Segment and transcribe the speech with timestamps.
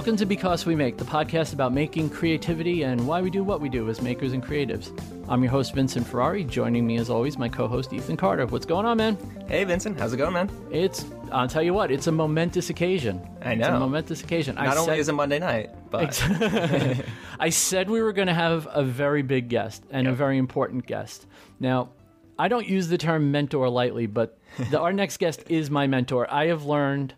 [0.00, 3.60] Welcome to Because We Make, the podcast about making creativity and why we do what
[3.60, 4.98] we do as makers and creatives.
[5.28, 6.42] I'm your host, Vincent Ferrari.
[6.42, 8.46] Joining me, as always, my co host, Ethan Carter.
[8.46, 9.18] What's going on, man?
[9.46, 10.00] Hey, Vincent.
[10.00, 10.48] How's it going, man?
[10.70, 13.20] It's, I'll tell you what, it's a momentous occasion.
[13.42, 13.80] I It's a know.
[13.80, 14.54] momentous occasion.
[14.54, 16.18] Not only is it Monday night, but
[17.38, 20.86] I said we were going to have a very big guest and a very important
[20.86, 21.26] guest.
[21.58, 21.90] Now,
[22.38, 24.38] I don't use the term mentor lightly, but
[24.70, 26.26] the, our next guest is my mentor.
[26.32, 27.12] I have learned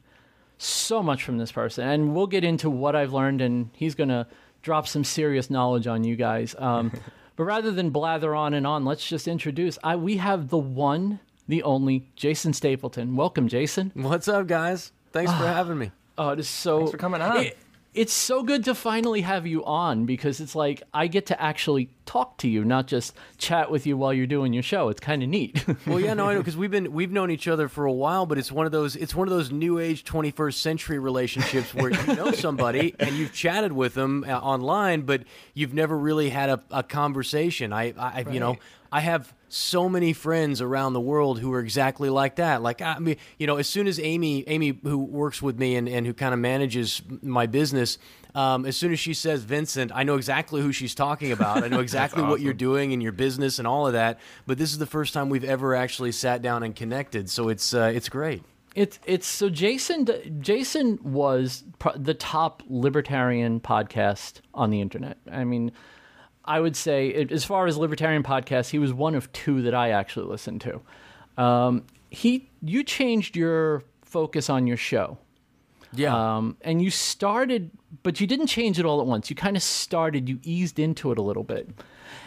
[0.62, 4.08] so much from this person, and we'll get into what I've learned, and he's going
[4.08, 4.26] to
[4.62, 6.54] drop some serious knowledge on you guys.
[6.58, 6.92] Um,
[7.36, 9.78] but rather than blather on and on, let's just introduce.
[9.82, 13.16] I, we have the one, the only Jason Stapleton.
[13.16, 13.90] Welcome, Jason.
[13.94, 14.92] What's up, guys?
[15.12, 15.90] Thanks for having me.
[16.16, 16.78] Oh, it is so.
[16.78, 17.36] Thanks for coming on.
[17.38, 17.58] It-
[17.94, 21.90] it's so good to finally have you on because it's like I get to actually
[22.06, 24.88] talk to you, not just chat with you while you're doing your show.
[24.88, 25.64] It's kind of neat.
[25.86, 28.24] Well, yeah, no, I know because we've been we've known each other for a while,
[28.24, 31.90] but it's one of those it's one of those new age 21st century relationships where
[31.90, 36.50] you know somebody and you've chatted with them uh, online, but you've never really had
[36.50, 37.72] a, a conversation.
[37.72, 38.56] I, I you know,
[38.90, 42.62] I have so many friends around the world who are exactly like that.
[42.62, 45.88] Like I mean, you know, as soon as Amy, Amy who works with me and,
[45.88, 47.98] and who kind of manages my business,
[48.34, 51.62] um, as soon as she says Vincent, I know exactly who she's talking about.
[51.62, 54.18] I know exactly what you're doing in your business and all of that.
[54.46, 57.74] But this is the first time we've ever actually sat down and connected, so it's
[57.74, 58.42] uh, it's great.
[58.74, 60.08] It's it's so Jason
[60.40, 65.18] Jason was pro- the top libertarian podcast on the internet.
[65.30, 65.72] I mean,
[66.44, 69.90] I would say as far as libertarian podcasts, he was one of two that I
[69.90, 71.42] actually listened to.
[71.42, 75.18] Um, he you changed your focus on your show.
[75.94, 76.36] Yeah.
[76.36, 77.70] Um, and you started,
[78.02, 79.28] but you didn't change it all at once.
[79.28, 81.68] You kind of started, you eased into it a little bit.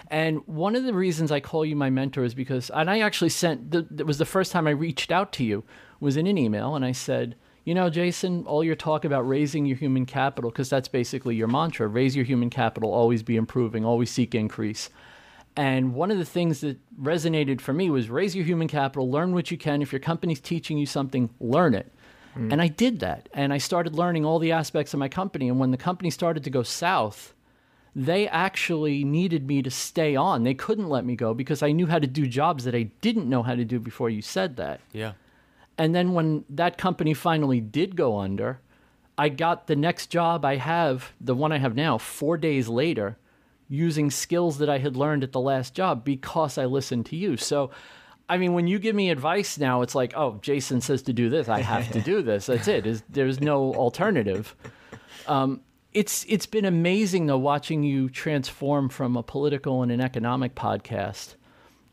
[0.10, 3.30] And one of the reasons I call you my mentor is because, and I actually
[3.30, 5.64] sent, the, that was the first time I reached out to you,
[6.00, 7.36] was in an email, and I said,
[7.66, 11.48] you know, Jason, all your talk about raising your human capital, because that's basically your
[11.48, 14.90] mantra raise your human capital, always be improving, always seek increase.
[15.58, 19.34] And one of the things that resonated for me was raise your human capital, learn
[19.34, 19.82] what you can.
[19.82, 21.92] If your company's teaching you something, learn it.
[22.38, 22.52] Mm.
[22.52, 23.30] And I did that.
[23.34, 25.48] And I started learning all the aspects of my company.
[25.50, 27.34] And when the company started to go south,
[27.96, 30.44] they actually needed me to stay on.
[30.44, 33.30] They couldn't let me go because I knew how to do jobs that I didn't
[33.30, 34.82] know how to do before you said that.
[34.92, 35.14] yeah.
[35.78, 38.60] And then when that company finally did go under,
[39.18, 43.18] I got the next job I have, the one I have now, four days later,
[43.70, 47.38] using skills that I had learned at the last job because I listened to you.
[47.38, 47.72] So,
[48.28, 51.30] I mean, when you give me advice now, it's like, oh, Jason says to do
[51.30, 52.48] this, I have to do this.
[52.48, 52.86] That's it.
[52.86, 54.56] Is there's no alternative.
[55.28, 55.62] Um,
[55.94, 61.36] it's it's been amazing though watching you transform from a political and an economic podcast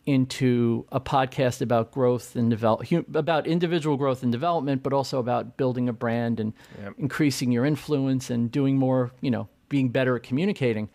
[0.07, 5.57] into a podcast about growth and develop about individual growth and development, but also about
[5.57, 6.53] building a brand and
[6.83, 6.95] Yep.
[6.99, 10.89] increasing your influence and doing more, you know, being better at communicating.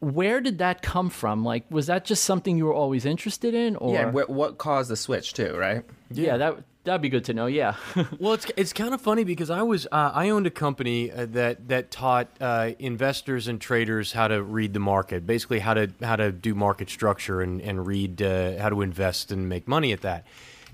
[0.00, 1.44] Where did that come from?
[1.44, 4.90] Like, was that just something you were always interested in, or yeah, what, what caused
[4.90, 5.82] the switch too, right?
[6.10, 7.46] yeah, that that'd be good to know.
[7.46, 7.74] Yeah,
[8.18, 11.26] Well, it's it's kind of funny because I was uh, I owned a company uh,
[11.26, 15.90] that that taught uh, investors and traders how to read the market, basically how to
[16.02, 19.92] how to do market structure and and read uh, how to invest and make money
[19.92, 20.26] at that.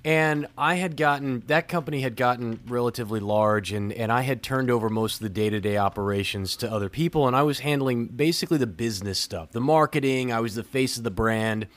[0.04, 4.70] And I had gotten that company had gotten relatively large, and and I had turned
[4.70, 8.06] over most of the day to day operations to other people, and I was handling
[8.06, 10.32] basically the business stuff, the marketing.
[10.32, 11.68] I was the face of the brand.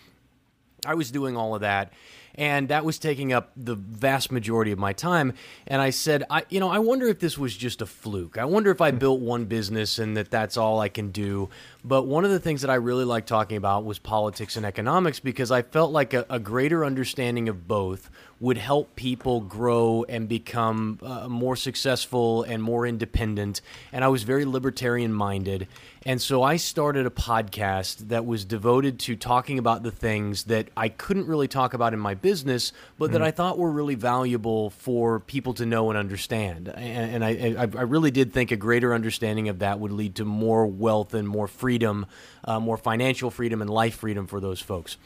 [0.86, 1.94] I was doing all of that,
[2.38, 5.34] and that was taking up the vast majority of my time.
[5.68, 8.38] And I said, I, you know, I wonder if this was just a fluke.
[8.38, 8.98] I wonder if I hmm.
[8.98, 11.50] built one business and that that's all I can do.
[11.84, 15.20] But one of the things that I really liked talking about was politics and economics
[15.20, 18.10] because I felt like a, a greater understanding of both
[18.46, 23.60] would help people grow and become uh, more successful and more independent.
[23.92, 25.68] And I was very libertarian minded.
[26.06, 30.68] And so I started a podcast that was devoted to talking about the things that
[30.78, 34.70] I couldn't really talk about in my business, but that I thought were really valuable
[34.70, 36.68] for people to know and understand.
[36.68, 40.14] And, and I, I, I really did think a greater understanding of that would lead
[40.18, 42.06] to more wealth and more freedom,
[42.44, 44.98] uh, more financial freedom and life freedom for those folks.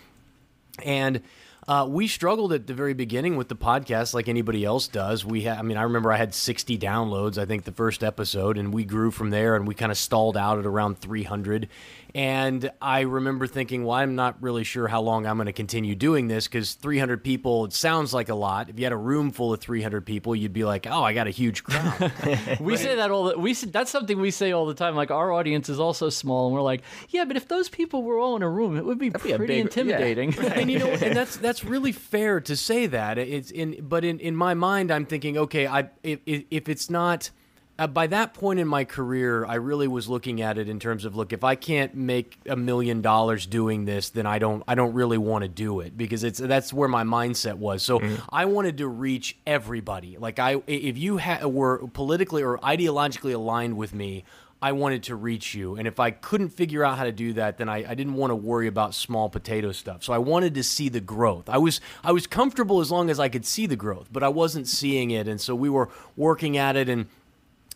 [0.84, 1.22] And
[1.70, 5.24] uh, we struggled at the very beginning with the podcast, like anybody else does.
[5.24, 8.58] We, ha- I mean, I remember I had 60 downloads, I think, the first episode,
[8.58, 11.70] and we grew from there, and we kind of stalled out at around 300.
[12.16, 15.96] And I remember thinking, well, I'm not really sure how long I'm going to continue
[15.96, 18.70] doing this because 300 people, it sounds like a lot.
[18.70, 21.28] If you had a room full of 300 people, you'd be like, oh, I got
[21.28, 22.12] a huge crowd.
[22.60, 23.26] we say that all.
[23.26, 24.96] The, we say, that's something we say all the time.
[24.96, 28.18] Like our audience is also small, and we're like, yeah, but if those people were
[28.18, 29.62] all in a room, it would be be a pretty big- yeah.
[29.64, 30.38] intimidating.
[30.40, 33.18] and you know, and that's that's really fair to say that.
[33.18, 36.90] It's in, but in in my mind, I'm thinking, okay, I if if if it's
[36.90, 37.32] not
[37.80, 41.06] uh, by that point in my career, I really was looking at it in terms
[41.06, 44.76] of look, if I can't make a million dollars doing this, then I don't I
[44.76, 47.82] don't really want to do it because it's that's where my mindset was.
[47.82, 48.16] So mm-hmm.
[48.30, 50.18] I wanted to reach everybody.
[50.18, 54.26] Like I if you ha- were politically or ideologically aligned with me,
[54.62, 55.76] I wanted to reach you.
[55.76, 58.32] And if I couldn't figure out how to do that, then I, I, didn't want
[58.32, 60.04] to worry about small potato stuff.
[60.04, 61.48] So I wanted to see the growth.
[61.48, 64.28] I was I was comfortable as long as I could see the growth, but I
[64.28, 65.30] wasn't seeing it.
[65.30, 67.08] And so we were working at it and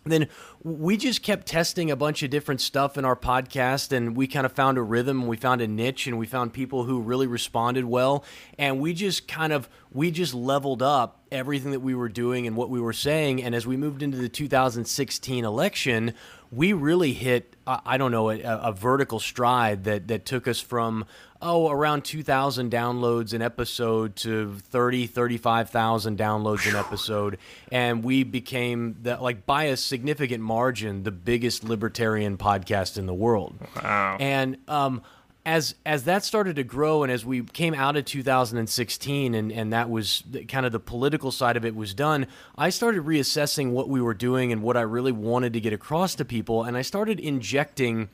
[0.05, 0.27] then
[0.63, 4.45] we just kept testing a bunch of different stuff in our podcast and we kind
[4.45, 7.85] of found a rhythm we found a niche and we found people who really responded
[7.85, 8.23] well.
[8.57, 12.55] And we just kind of we just leveled up everything that we were doing and
[12.55, 13.41] what we were saying.
[13.43, 16.13] And as we moved into the 2016 election
[16.53, 21.05] we really hit I don't know a, a, vertical stride that that took us from
[21.43, 27.37] oh around 2000 downloads an episode to 30 35,000 downloads an episode
[27.71, 33.13] and we became the, like by a significant margin the biggest libertarian podcast in the
[33.13, 33.55] world.
[33.81, 34.17] Wow.
[34.19, 35.01] And um
[35.45, 39.73] as as that started to grow and as we came out of 2016 and and
[39.73, 42.25] that was kind of the political side of it was done
[42.57, 46.15] i started reassessing what we were doing and what i really wanted to get across
[46.15, 48.07] to people and i started injecting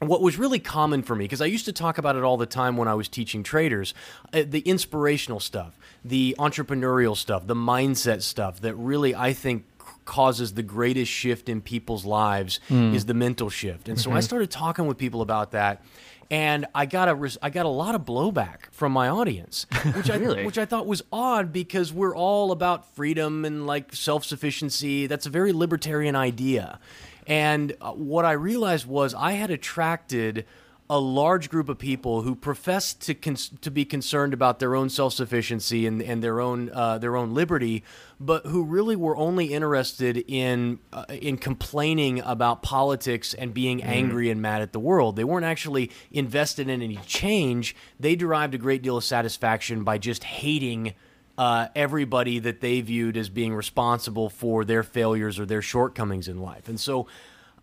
[0.00, 2.46] what was really common for me because i used to talk about it all the
[2.46, 3.94] time when i was teaching traders
[4.32, 9.64] uh, the inspirational stuff the entrepreneurial stuff the mindset stuff that really i think
[10.04, 12.94] causes the greatest shift in people's lives mm.
[12.94, 14.18] is the mental shift and so mm-hmm.
[14.18, 15.82] i started talking with people about that
[16.30, 20.16] and I got a I got a lot of blowback from my audience, which I
[20.16, 20.44] really?
[20.44, 25.06] which I thought was odd because we're all about freedom and like self sufficiency.
[25.06, 26.78] That's a very libertarian idea,
[27.26, 30.44] and uh, what I realized was I had attracted
[30.88, 34.88] a large group of people who professed to cons- to be concerned about their own
[34.88, 37.82] self sufficiency and, and their own uh, their own liberty,
[38.20, 43.86] but who really were only interested in uh, in complaining about politics and being mm.
[43.86, 45.16] angry and mad at the world.
[45.16, 47.74] They weren't actually invested in any change.
[47.98, 50.94] They derived a great deal of satisfaction by just hating.
[51.38, 56.40] Uh, everybody that they viewed as being responsible for their failures or their shortcomings in
[56.40, 56.66] life.
[56.66, 57.06] And so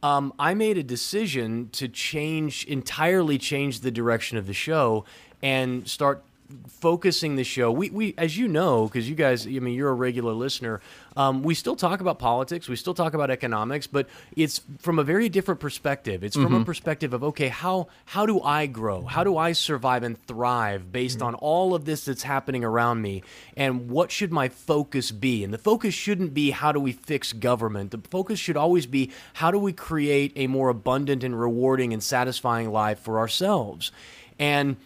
[0.03, 5.05] um, I made a decision to change entirely change the direction of the show
[5.41, 6.23] and start
[6.67, 7.71] focusing the show.
[7.71, 10.81] We, we as you know, because you guys, I mean, you're a regular listener.
[11.15, 15.03] Um, we still talk about politics, we still talk about economics, but it's from a
[15.03, 16.23] very different perspective.
[16.23, 16.45] It's mm-hmm.
[16.45, 16.65] from a mm-hmm.
[16.65, 19.03] perspective of okay, how how do I grow?
[19.03, 21.27] How do I survive and thrive based mm-hmm.
[21.27, 23.23] on all of this that's happening around me?
[23.55, 25.43] And what should my focus be?
[25.43, 27.91] And the focus shouldn't be how do we fix government.
[27.91, 32.03] The focus should always be how do we create a more abundant and rewarding and
[32.03, 33.91] satisfying life for ourselves.
[34.39, 34.77] And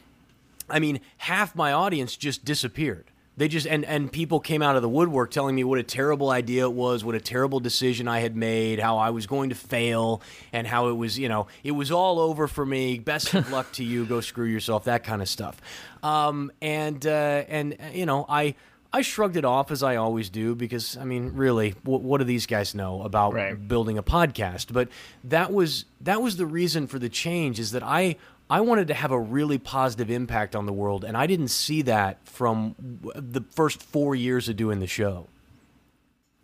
[0.70, 3.12] I mean, half my audience just disappeared.
[3.38, 6.32] They just and and people came out of the woodwork telling me what a terrible
[6.32, 9.56] idea it was, what a terrible decision I had made, how I was going to
[9.56, 12.98] fail, and how it was, you know, it was all over for me.
[12.98, 14.06] Best of luck to you.
[14.06, 14.86] Go screw yourself.
[14.86, 15.62] That kind of stuff.
[16.02, 18.56] Um, and uh, and you know, I
[18.92, 22.24] I shrugged it off as I always do because I mean, really, what, what do
[22.24, 23.68] these guys know about right.
[23.68, 24.74] building a podcast?
[24.74, 24.90] But
[25.26, 27.60] that was that was the reason for the change.
[27.60, 28.16] Is that I
[28.50, 31.82] I wanted to have a really positive impact on the world, and I didn't see
[31.84, 32.76] that from
[33.16, 35.28] the first four years of doing the show.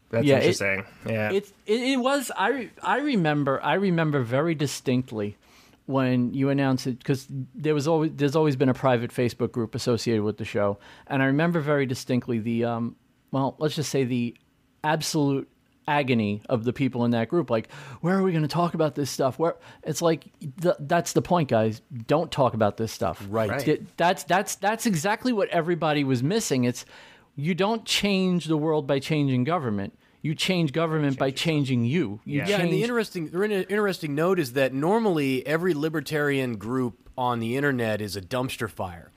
[0.10, 0.80] That's yeah, interesting.
[0.80, 2.32] It, yeah, it, it, it was.
[2.38, 5.38] I I remember I remember very distinctly
[5.86, 9.74] when you announced it because there was always there's always been a private Facebook group
[9.74, 10.77] associated with the show,
[11.08, 12.96] and I remember very distinctly the um
[13.32, 14.36] well let's just say the
[14.84, 15.50] absolute
[15.88, 17.72] agony of the people in that group like
[18.02, 20.25] where are we going to talk about this stuff where it's like
[20.62, 23.98] th- that's the point guys don't talk about this stuff right, right.
[23.98, 26.86] that's that's that's exactly what everybody was missing it's
[27.36, 32.22] you don't change the world by changing government you change government change by changing you.
[32.24, 32.46] you yeah.
[32.46, 32.50] Change...
[32.50, 37.58] yeah, and the interesting, the interesting note is that normally every libertarian group on the
[37.58, 39.12] internet is a dumpster fire.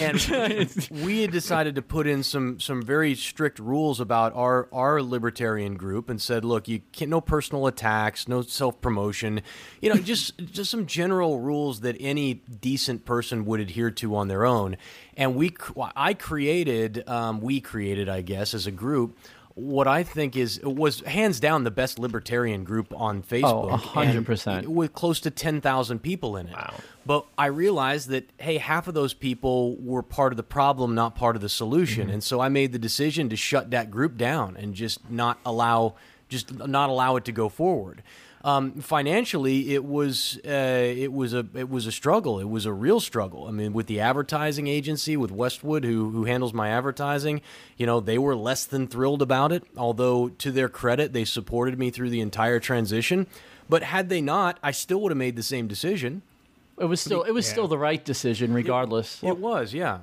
[0.00, 5.02] And we had decided to put in some some very strict rules about our our
[5.02, 9.42] libertarian group and said, look, you can't no personal attacks, no self promotion,
[9.80, 14.28] you know, just just some general rules that any decent person would adhere to on
[14.28, 14.76] their own.
[15.16, 15.54] And we,
[15.94, 19.18] I created, um, we created, I guess, as a group
[19.54, 23.72] what I think is it was hands down the best libertarian group on Facebook.
[23.72, 24.66] Oh, 100%.
[24.66, 26.54] with close to ten thousand people in it.
[26.54, 26.74] Wow.
[27.04, 31.14] But I realized that hey, half of those people were part of the problem, not
[31.14, 32.14] part of the solution, mm-hmm.
[32.14, 35.94] and so I made the decision to shut that group down and just not allow
[36.28, 38.02] just not allow it to go forward.
[38.44, 42.40] Um, financially, it was uh, it was a it was a struggle.
[42.40, 43.46] It was a real struggle.
[43.46, 47.40] I mean, with the advertising agency, with Westwood, who who handles my advertising,
[47.76, 49.62] you know, they were less than thrilled about it.
[49.76, 53.28] Although, to their credit, they supported me through the entire transition.
[53.68, 56.22] But had they not, I still would have made the same decision.
[56.78, 57.52] It was still it was yeah.
[57.52, 59.22] still the right decision, regardless.
[59.22, 60.00] It, it was, yeah.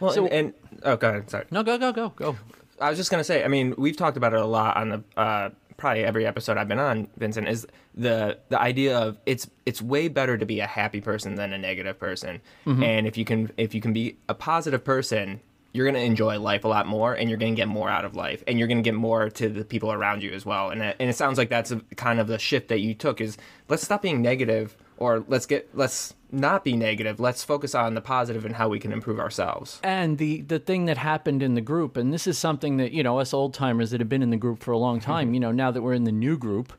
[0.00, 1.30] Well, so, and, and, oh, go ahead.
[1.30, 1.44] Sorry.
[1.50, 2.36] No, go, go, go, go.
[2.80, 3.44] I was just gonna say.
[3.44, 6.68] I mean, we've talked about it a lot on the uh, probably every episode I've
[6.68, 10.66] been on, Vincent, is the the idea of it's it's way better to be a
[10.66, 12.40] happy person than a negative person.
[12.66, 12.82] Mm-hmm.
[12.82, 15.40] And if you can if you can be a positive person,
[15.72, 18.42] you're gonna enjoy life a lot more, and you're gonna get more out of life,
[18.46, 20.70] and you're gonna get more to the people around you as well.
[20.70, 23.20] And it, and it sounds like that's a, kind of the shift that you took
[23.20, 23.36] is
[23.68, 27.18] let's stop being negative, or let's get let's not be negative.
[27.18, 29.80] Let's focus on the positive and how we can improve ourselves.
[29.82, 33.02] And the the thing that happened in the group, and this is something that you
[33.02, 35.40] know us old timers that have been in the group for a long time, you
[35.40, 36.72] know, now that we're in the new group,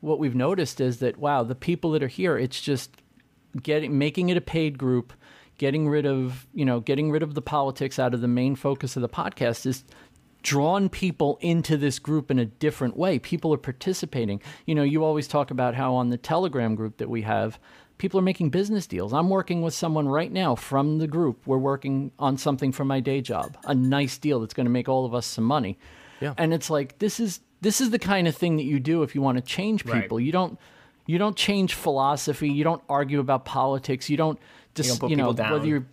[0.00, 2.90] what we've noticed is that wow, the people that are here, it's just
[3.62, 5.12] getting making it a paid group,
[5.56, 8.96] getting rid of you know getting rid of the politics out of the main focus
[8.96, 9.84] of the podcast is
[10.42, 13.18] drawn people into this group in a different way.
[13.18, 14.40] People are participating.
[14.66, 17.58] You know, you always talk about how on the Telegram group that we have,
[17.98, 19.12] people are making business deals.
[19.12, 21.46] I'm working with someone right now from the group.
[21.46, 24.88] We're working on something for my day job, a nice deal that's going to make
[24.88, 25.78] all of us some money.
[26.20, 26.34] Yeah.
[26.38, 29.14] And it's like this is this is the kind of thing that you do if
[29.14, 30.18] you want to change people.
[30.18, 30.24] Right.
[30.24, 30.58] You don't
[31.06, 32.48] you don't change philosophy.
[32.48, 34.08] You don't argue about politics.
[34.08, 34.38] You don't
[34.74, 35.86] just you, you know whether you're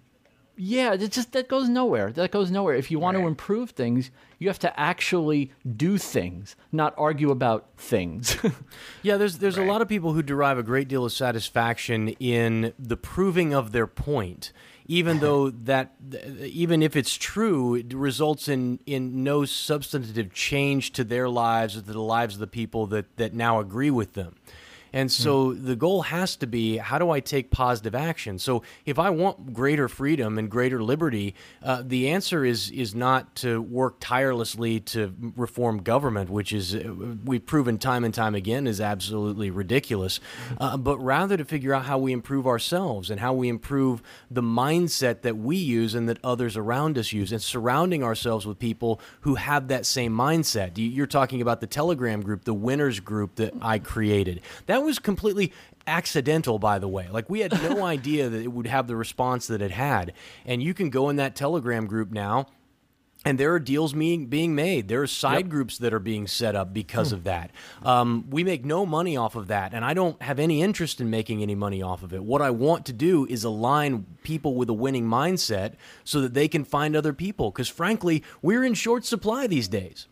[0.58, 2.12] yeah, it just that goes nowhere.
[2.12, 2.76] That goes nowhere.
[2.76, 3.24] If you want right.
[3.24, 8.38] to improve things, you have to actually do things, not argue about things.
[9.04, 9.68] yeah, there's there's right.
[9.68, 13.74] a lot of people who derive a great deal of satisfaction in the proving of
[13.74, 14.54] their point,
[14.86, 15.96] even though that
[16.40, 21.82] even if it's true, it results in in no substantive change to their lives or
[21.82, 24.36] to the lives of the people that that now agree with them.
[24.96, 25.66] And so mm.
[25.66, 28.40] the goal has to be how do I take positive action?
[28.40, 33.36] So if I want greater freedom and greater liberty, uh, the answer is is not
[33.36, 36.94] to work tirelessly to reform government, which is uh,
[37.26, 40.22] we've proven time and time again is absolutely ridiculous,
[40.60, 44.42] uh, but rather to figure out how we improve ourselves and how we improve the
[44.42, 49.02] mindset that we use and that others around us use, and surrounding ourselves with people
[49.22, 50.72] who have that same mindset.
[50.76, 54.40] You're talking about the Telegram group, the winners group that I created.
[54.68, 55.52] That was completely
[55.88, 57.08] accidental, by the way.
[57.10, 60.14] Like we had no idea that it would have the response that it had.
[60.46, 62.48] And you can go in that Telegram group now.
[63.28, 64.88] And there are deals being being made.
[64.88, 65.50] There are side yep.
[65.50, 67.16] groups that are being set up because hmm.
[67.16, 67.50] of that.
[67.82, 71.10] Um, we make no money off of that, and I don't have any interest in
[71.10, 72.24] making any money off of it.
[72.24, 75.74] What I want to do is align people with a winning mindset
[76.04, 77.50] so that they can find other people.
[77.50, 80.08] Because frankly, we're in short supply these days.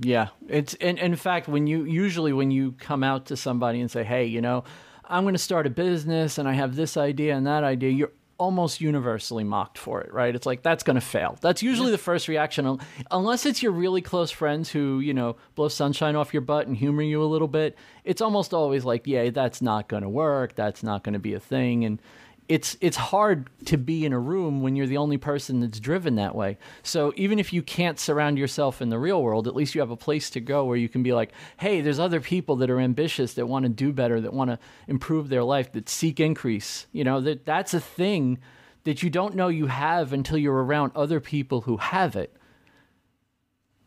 [0.00, 3.90] Yeah, it's and, in fact when you usually when you come out to somebody and
[3.90, 4.64] say, "Hey, you know,
[5.04, 8.12] I'm going to start a business and I have this idea and that idea," you're
[8.38, 10.32] almost universally mocked for it, right?
[10.32, 11.36] It's like that's going to fail.
[11.40, 12.78] That's usually the first reaction,
[13.10, 16.76] unless it's your really close friends who you know blow sunshine off your butt and
[16.76, 17.76] humor you a little bit.
[18.04, 20.54] It's almost always like, "Yeah, that's not going to work.
[20.54, 22.00] That's not going to be a thing," and
[22.48, 26.14] it's it's hard to be in a room when you're the only person that's driven
[26.14, 26.56] that way.
[26.82, 29.90] So even if you can't surround yourself in the real world, at least you have
[29.90, 32.80] a place to go where you can be like, "Hey, there's other people that are
[32.80, 36.86] ambitious that want to do better, that want to improve their life, that seek increase."
[36.90, 38.38] You know, that that's a thing
[38.84, 42.34] that you don't know you have until you're around other people who have it.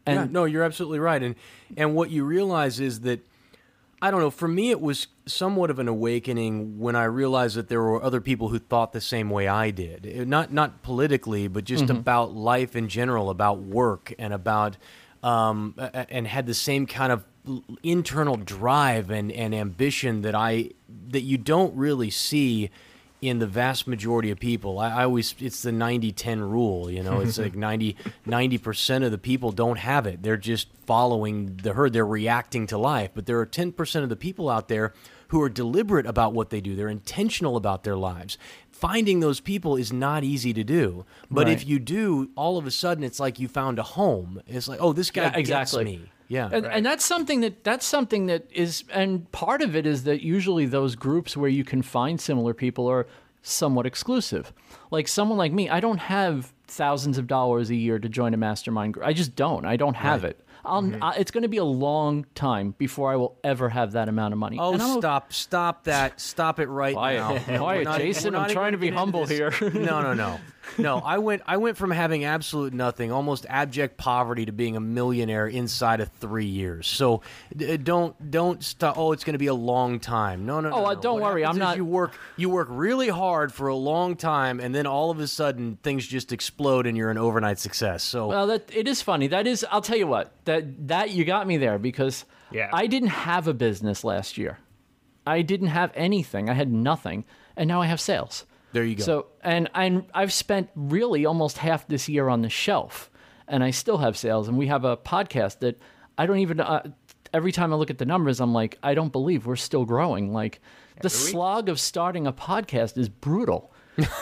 [0.06, 1.22] And yeah, no, you're absolutely right.
[1.22, 1.36] And
[1.76, 3.26] and what you realize is that
[4.02, 4.32] I don't know.
[4.32, 8.20] For me, it was somewhat of an awakening when I realized that there were other
[8.20, 10.28] people who thought the same way I did.
[10.28, 11.98] Not not politically, but just mm-hmm.
[11.98, 14.78] about life in general, about work, and about
[15.22, 17.26] um, and had the same kind of
[17.84, 20.72] internal drive and, and ambition that I
[21.10, 22.70] that you don't really see
[23.22, 24.80] in the vast majority of people.
[24.80, 27.20] I, I always it's the 90-10 rule, you know.
[27.20, 30.24] It's like 90 percent of the people don't have it.
[30.24, 31.94] They're just following the herd.
[31.94, 33.12] They're reacting to life.
[33.14, 34.94] But there are 10% of the people out there
[35.28, 36.76] who are deliberate about what they do.
[36.76, 38.38] They're intentional about their lives.
[38.72, 41.06] Finding those people is not easy to do.
[41.30, 41.54] But right.
[41.54, 44.42] if you do, all of a sudden it's like you found a home.
[44.48, 45.86] It's like, "Oh, this guy yeah, exactly.
[45.86, 46.78] gets me." Yeah, and, right.
[46.78, 50.66] and, that's something that that's something that is, and part of it is that usually
[50.66, 53.06] those groups where you can find similar people are
[53.42, 54.54] somewhat exclusive.
[54.92, 58.38] Like someone like me, I don't have thousands of dollars a year to join a
[58.38, 59.06] mastermind group.
[59.06, 59.66] I just don't.
[59.66, 60.30] I don't have right.
[60.30, 60.46] it.
[60.66, 61.04] Mm-hmm.
[61.04, 64.34] I, it's going to be a long time before I will ever have that amount
[64.34, 64.58] of money.
[64.60, 65.34] Oh, stop!
[65.34, 66.20] Stop that!
[66.20, 67.58] Stop it right quiet, now.
[67.58, 68.36] Quiet, not, Jason.
[68.36, 69.54] I'm trying to be humble here.
[69.62, 70.40] no, no, no.
[70.78, 74.80] no, I went I went from having absolute nothing, almost abject poverty, to being a
[74.80, 76.88] millionaire inside of three years.
[76.88, 77.22] So
[77.84, 78.98] don't don't stop.
[78.98, 80.46] Oh, it's going to be a long time.
[80.46, 80.76] No, no, no.
[80.76, 81.02] Oh, uh, no.
[81.02, 84.60] don't What worry, I'm not- You work you work really hard for a long time,
[84.60, 88.04] and then all of a sudden things just explode, and you're an overnight success.
[88.04, 89.28] So Well, that it is funny.
[89.28, 90.32] That is, I'll tell you what.
[90.46, 92.70] That that you got me there because Yeah.
[92.74, 94.60] I didn't have a business last year.
[95.26, 96.50] I didn't have anything.
[96.50, 98.46] I had nothing, and now I have sales.
[98.74, 99.04] There you go.
[99.04, 103.12] So, and and I've spent really almost half this year on the shelf,
[103.48, 104.48] and I still have sales.
[104.48, 105.80] And we have a podcast that
[106.18, 106.60] I don't even.
[106.60, 106.92] Uh,
[107.34, 110.34] every time I look at the numbers, I'm like, I don't believe we're still growing.
[110.34, 110.60] Like
[111.02, 113.74] the slog of starting a podcast is brutal.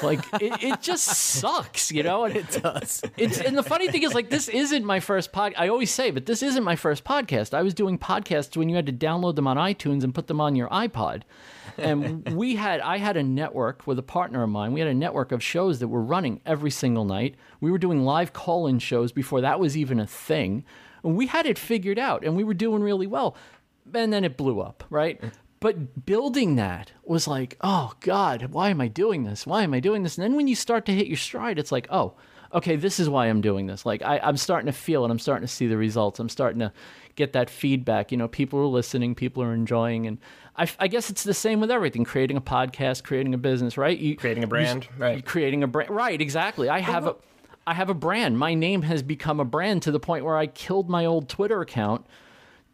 [0.04, 2.26] Like it, it just sucks, you know.
[2.26, 3.02] And it does.
[3.18, 5.54] It's and the funny thing is, like, this isn't my first pod.
[5.58, 7.54] I always say, but this isn't my first podcast.
[7.54, 10.42] I was doing podcasts when you had to download them on iTunes and put them
[10.42, 11.24] on your iPod.
[11.78, 14.74] And we had, I had a network with a partner of mine.
[14.74, 17.36] We had a network of shows that were running every single night.
[17.62, 20.66] We were doing live call-in shows before that was even a thing.
[21.04, 23.38] And we had it figured out, and we were doing really well.
[23.94, 25.24] And then it blew up, right?
[25.60, 29.46] But building that was like, oh God, why am I doing this?
[29.46, 30.18] Why am I doing this?
[30.18, 32.14] And then when you start to hit your stride, it's like, oh,
[32.54, 33.86] okay, this is why I'm doing this.
[33.86, 35.12] Like I, I'm starting to feel it.
[35.12, 36.20] I'm starting to see the results.
[36.20, 36.72] I'm starting to
[37.16, 38.12] get that feedback.
[38.12, 40.18] You know, people are listening, people are enjoying, and
[40.56, 43.98] I, I guess it's the same with everything: creating a podcast, creating a business, right?
[43.98, 45.26] You, Creating a you- brand, right.
[45.26, 46.20] Creating a brand, right?
[46.22, 46.70] Exactly.
[46.70, 47.16] I have a,
[47.68, 48.40] I have a brand.
[48.40, 51.62] My name has become a brand to the point where I killed my old Twitter
[51.62, 52.06] account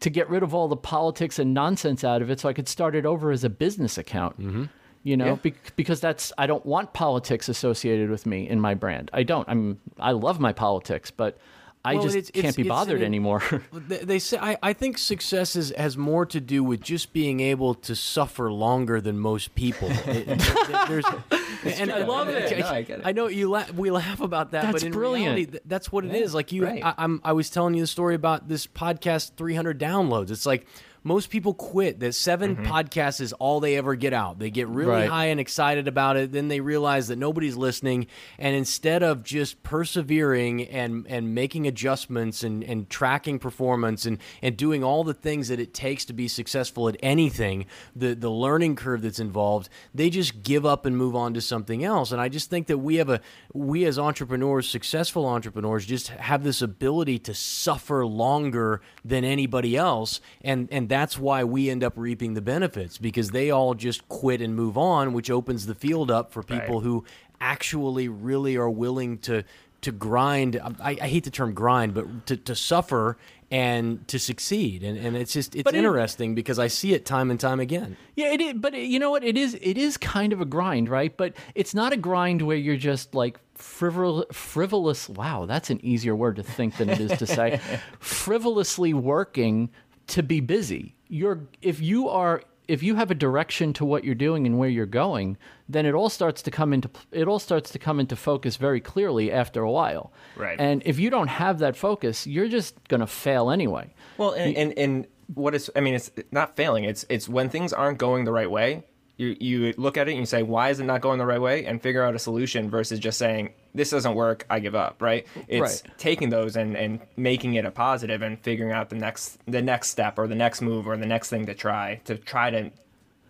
[0.01, 2.67] to get rid of all the politics and nonsense out of it so I could
[2.67, 4.39] start it over as a business account.
[4.39, 4.63] Mm-hmm.
[5.03, 5.35] You know, Yeah.
[5.35, 9.09] bec- because that's I don't want politics associated with me in my brand.
[9.13, 9.47] I don't.
[9.47, 11.37] I'm I love my politics, but
[11.85, 13.41] I Well, just it's- can't it's- be bothered an- anymore.
[13.71, 17.39] They, they say I, I think success is, has more to do with just being
[17.39, 19.89] able to suffer longer than most people.
[20.07, 20.27] It-
[21.79, 22.57] and I love it.
[22.59, 23.01] No, I it.
[23.03, 25.35] I know you we laugh about that, That's but in brilliant.
[25.35, 26.33] reality, th- that's what it is.
[26.33, 26.83] Like you, right.
[26.83, 30.31] I, I'm, I was telling you the story about this podcast, 300 downloads.
[30.31, 30.65] It's like
[31.05, 31.99] most people quit.
[31.99, 32.65] That 7 mm-hmm.
[32.65, 34.39] podcasts is all they ever get out.
[34.39, 35.09] They get really Right.
[35.09, 38.07] high and excited about it, then they realize that nobody's listening,
[38.39, 44.57] and instead of just persevering and and making adjustments and and tracking performance and and
[44.57, 48.75] doing all the things that it takes to be successful at anything, the the learning
[48.75, 52.11] curve that's involved, they just give up and move on to something else.
[52.11, 53.21] And I just think that we have a
[53.53, 60.19] we as entrepreneurs, successful entrepreneurs, just have this ability to suffer longer than anybody else,
[60.41, 64.39] and and that's why we end up reaping the benefits because they all just quit
[64.41, 66.83] and move on, which opens the field up for people Right.
[66.87, 67.03] who
[67.41, 69.43] actually really are willing to
[69.81, 70.51] to grind.
[70.89, 73.17] I, I hate the term grind, but to, to suffer
[73.51, 77.29] and to succeed, and and it's just it's it- interesting because I see it time
[77.29, 77.95] and time again.
[78.15, 79.23] Yeah, it is, but it, you know what?
[79.23, 81.15] It is it is kind of a grind, right?
[81.15, 85.07] But it's not a grind where you're just like frivol- frivolous.
[85.09, 87.59] Wow, that's an easier word to think than it is to say.
[87.99, 89.69] Frivolously working
[90.07, 90.95] to be busy.
[91.07, 94.69] You're if you are if you have a direction to what you're doing and where
[94.69, 95.37] you're going,
[95.69, 98.79] then it all starts to come into it all starts to come into focus very
[98.79, 100.11] clearly after a while.
[100.35, 100.59] Right.
[100.59, 103.93] And if you don't have that focus, you're just going to fail anyway.
[104.17, 106.83] Well, and, and and what is I mean, it's not failing.
[106.83, 108.83] It's it's when things aren't going the right way.
[109.17, 111.39] You you look at it and you say, why is it not going the right
[111.41, 115.01] way, and figure out a solution versus just saying this doesn't work, I give up.
[115.01, 115.25] Right?
[115.47, 115.93] It's Right.
[115.97, 119.89] taking those and and making it a positive and figuring out the next the next
[119.89, 122.71] step or the next move or the next thing to try to try to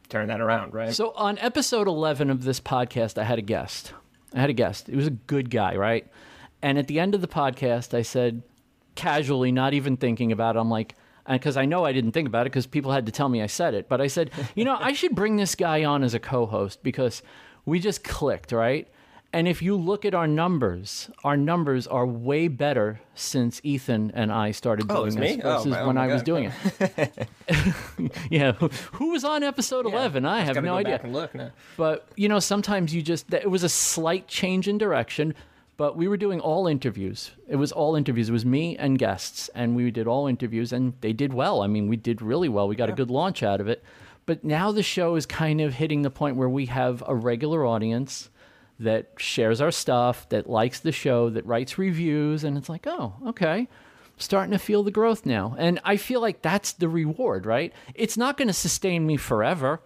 [0.10, 0.74] turn that around.
[0.74, 0.93] Right?
[0.93, 3.93] So on episode 11 of this podcast, I had a guest.
[4.34, 4.89] I had a guest.
[4.89, 6.08] it was a good guy, right?
[6.62, 8.41] And at the end of the podcast, I said,
[8.95, 10.95] casually, not even thinking about it, I'm like,
[11.28, 13.48] because I know I didn't think about it because people had to tell me I
[13.48, 13.90] said it.
[13.90, 16.84] But I said, you know, I should bring this guy on as a co host
[16.84, 17.22] because
[17.66, 18.88] we just clicked, right?
[19.34, 24.32] And if you look at our numbers, our numbers are way better since Ethan and
[24.32, 25.42] I started Oh, doing it's this me?
[25.44, 27.28] Oh, versus oh when I was doing it.
[28.30, 30.26] yeah, who- was on episode 11?
[30.26, 30.94] I have no idea.
[30.96, 31.52] Back and look now.
[31.76, 35.34] But you know, sometimes you just it was a slight change in direction.
[35.78, 37.32] But we were doing all interviews.
[37.48, 38.30] It was all interviews.
[38.30, 41.62] It was me and guests, and we did all interviews, and they did well.
[41.62, 42.68] I mean, we did really well.
[42.68, 43.84] We got a good launch out of it.
[44.26, 47.66] But now the show is kind of hitting the point where we have a regular
[47.66, 48.30] audience
[48.80, 53.14] that shares our stuff, that likes the show, that writes reviews, and it's like, oh,
[53.28, 53.68] okay
[54.18, 55.56] starting to feel the growth now.
[55.58, 57.74] And I feel like that's the reward, right?
[57.94, 59.82] It's not going to sustain me forever,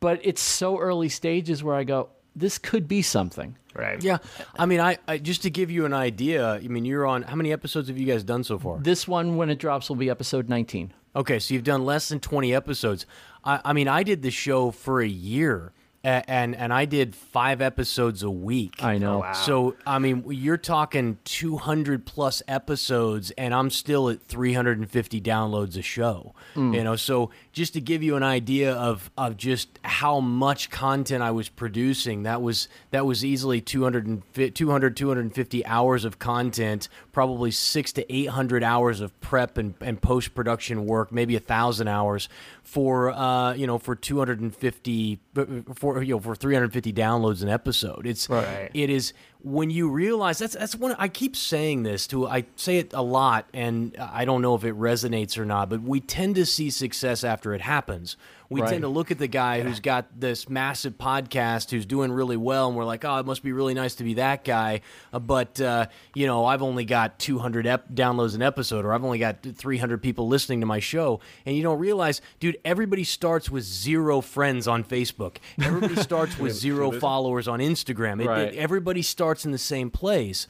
[0.00, 3.56] but it's so early stages where I go, this could be something.
[3.74, 4.02] Right.
[4.02, 4.18] Yeah,
[4.58, 6.52] I mean, I, I just to give you an idea.
[6.52, 8.78] I mean, you're on how many episodes have you guys done so far?
[8.78, 10.92] This one, when it drops, will be episode 19.
[11.14, 13.06] Okay, so you've done less than 20 episodes.
[13.44, 15.72] I, I mean, I did the show for a year.
[16.04, 18.82] A- And and I did five episodes a week.
[18.82, 19.16] I know.
[19.16, 19.32] Oh, wow.
[19.32, 25.82] So I mean, you're talking 200 plus episodes, and I'm still at 350 downloads a
[25.82, 26.34] show.
[26.54, 31.22] You know, so just to give you an idea of of just how much content
[31.22, 36.18] I was producing, that was that was easily 200 and fi- 200 250 hours of
[36.18, 41.40] content, probably six to 800 hours of prep and, and post production work, maybe a
[41.40, 42.28] thousand hours
[42.62, 45.18] for uh, you know for 250
[45.74, 48.06] for you know for 350 downloads an episode.
[48.06, 48.70] It's Right.
[48.74, 49.12] it is
[49.46, 53.00] when you realize that's that's one I keep saying this to I say it a
[53.02, 56.68] lot and I don't know if it resonates or not but we tend to see
[56.68, 58.16] success after it happens.
[58.48, 58.70] We Right.
[58.70, 62.68] tend to look at the guy who's got this massive podcast who's doing really well
[62.68, 64.82] and we're like, "Oh, it must be really nice to be that guy."
[65.12, 69.02] Uh, but uh, you know, I've only got 200 ep- downloads an episode or I've
[69.04, 73.50] only got 300 people listening to my show and you don't realize, dude, everybody starts
[73.50, 75.38] with zero friends on Facebook.
[75.60, 78.22] Everybody starts with zero followers on Instagram.
[78.22, 78.54] It- Right.
[78.54, 80.46] it- everybody starts in the same place.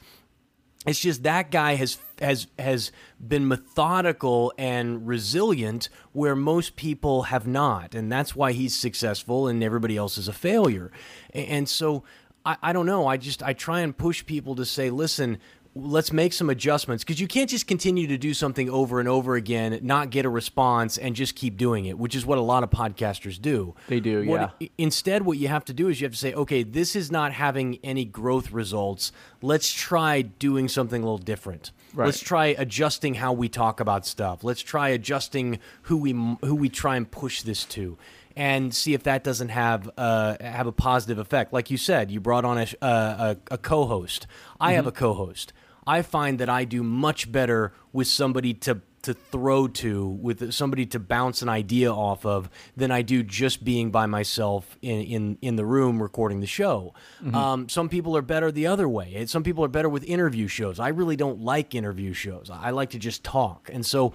[0.85, 2.91] It's just that guy has has has
[3.25, 9.63] been methodical and resilient where most people have not, and that's why he's successful and
[9.63, 10.91] everybody else is a failure.
[11.33, 12.03] And so
[12.45, 13.05] I, I don't know.
[13.05, 15.39] I just I try and push people to say, listen.
[15.79, 19.35] Let's make some adjustments because you can't just continue to do something over and over
[19.35, 22.63] again, not get a response, and just keep doing it, which is what a lot
[22.63, 23.75] of podcasters do.
[23.87, 24.67] They do, What- yeah.
[24.77, 27.33] Instead, what you have to do is you have to say, okay, this is not
[27.33, 29.11] having any growth results.
[29.41, 31.71] Let's try doing something a little different.
[31.93, 32.05] Right.
[32.05, 34.43] Let's try adjusting how we talk about stuff.
[34.43, 36.11] Let's try adjusting who we
[36.45, 37.97] who we try and push this to,
[38.35, 41.53] and see if that doesn't have uh, have a positive effect.
[41.53, 44.27] Like you said, you brought on a a, a, a co-host.
[44.59, 45.53] I have a co-host.
[45.87, 50.85] I find that I do much better with somebody to to throw to with somebody
[50.85, 55.37] to bounce an idea off of than I do just being by myself in in,
[55.41, 56.93] in the room recording the show.
[57.33, 59.25] Um, some people are better the other way.
[59.27, 60.79] Some people are better with interview shows.
[60.79, 62.49] I really don't like interview shows.
[62.51, 64.13] I like to just talk, and so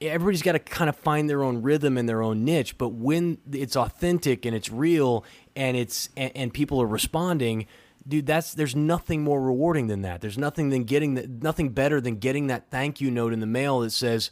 [0.00, 2.78] everybody's got to kind of find their own rhythm and their own niche.
[2.78, 5.24] But when it's authentic and it's real
[5.56, 7.66] and it's and, and people are responding
[8.06, 10.20] dude that's there's nothing more rewarding than that.
[10.20, 13.46] There's nothing than getting the, nothing better than getting that thank you note in the
[13.46, 14.30] mail that says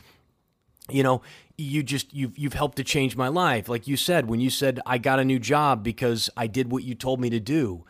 [0.91, 1.21] you know
[1.61, 3.69] you just you've you've helped to change my life.
[3.69, 6.85] Like you said when you said i got a new job because i did what
[6.85, 7.85] you told me to do.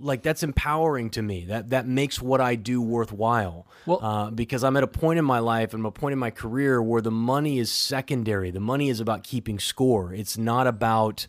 [0.00, 1.44] Like that's empowering to me.
[1.44, 3.66] That that makes what i do worthwhile.
[3.86, 6.18] Well- uh, because i'm at a point in my life and i'm a point in
[6.18, 8.50] my career where the money is secondary.
[8.50, 10.12] The money is about keeping score.
[10.14, 11.26] It's not about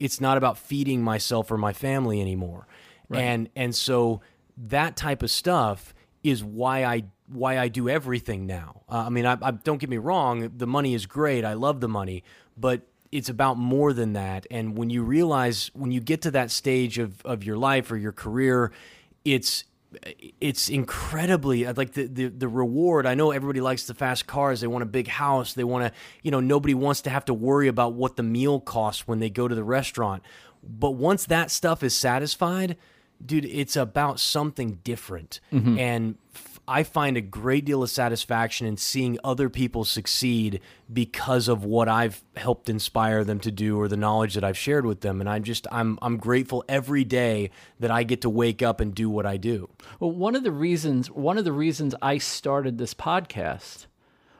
[0.00, 2.66] it's not about feeding myself or my family anymore
[3.12, 4.20] and and so
[4.56, 8.82] that type of stuff is why I why I do everything now.
[8.88, 11.44] Uh, I mean, I, I don't get me wrong, the money is great.
[11.44, 12.22] I love the money,
[12.56, 14.46] but it's about more than that.
[14.50, 17.96] And when you realize when you get to that stage of of your life or
[17.96, 18.72] your career,
[19.24, 19.64] it's
[20.40, 23.06] it's incredibly like the, the the reward.
[23.06, 24.60] I know everybody likes the fast cars.
[24.60, 25.54] They want a big house.
[25.54, 28.60] They want to, you know, nobody wants to have to worry about what the meal
[28.60, 30.22] costs when they go to the restaurant.
[30.62, 32.76] But once that stuff is satisfied,
[33.24, 35.40] dude, it's about something different.
[35.52, 35.78] Mm-hmm.
[35.78, 41.48] And f- I find a great deal of satisfaction in seeing other people succeed because
[41.48, 45.02] of what I've helped inspire them to do or the knowledge that I've shared with
[45.02, 45.20] them.
[45.20, 47.50] And I'm just I'm I'm grateful every day
[47.80, 49.68] that I get to wake up and do what I do.
[50.00, 53.86] Well, one of the reasons one of the reasons I started this podcast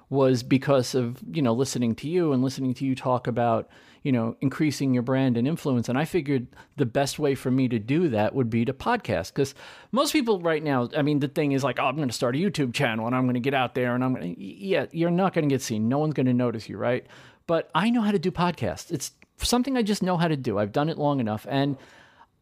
[0.09, 3.69] was because of you know listening to you and listening to you talk about
[4.05, 5.89] you know increasing your brand and influence.
[5.89, 9.33] And i figured the best way for me to do that would be to podcast
[9.33, 9.55] because
[9.91, 12.37] most people right now i mean the thing is like oh i'm going to start
[12.37, 14.87] a youtube channel and i'm going to get out there and i'm going to yeah
[14.93, 15.89] you're not going to get seen.
[15.89, 17.05] No one's going to notice you right?
[17.49, 18.93] But i know how to do podcasts.
[18.93, 20.59] It's something i just know how to do.
[20.59, 21.47] I've done it long enough.
[21.51, 21.77] And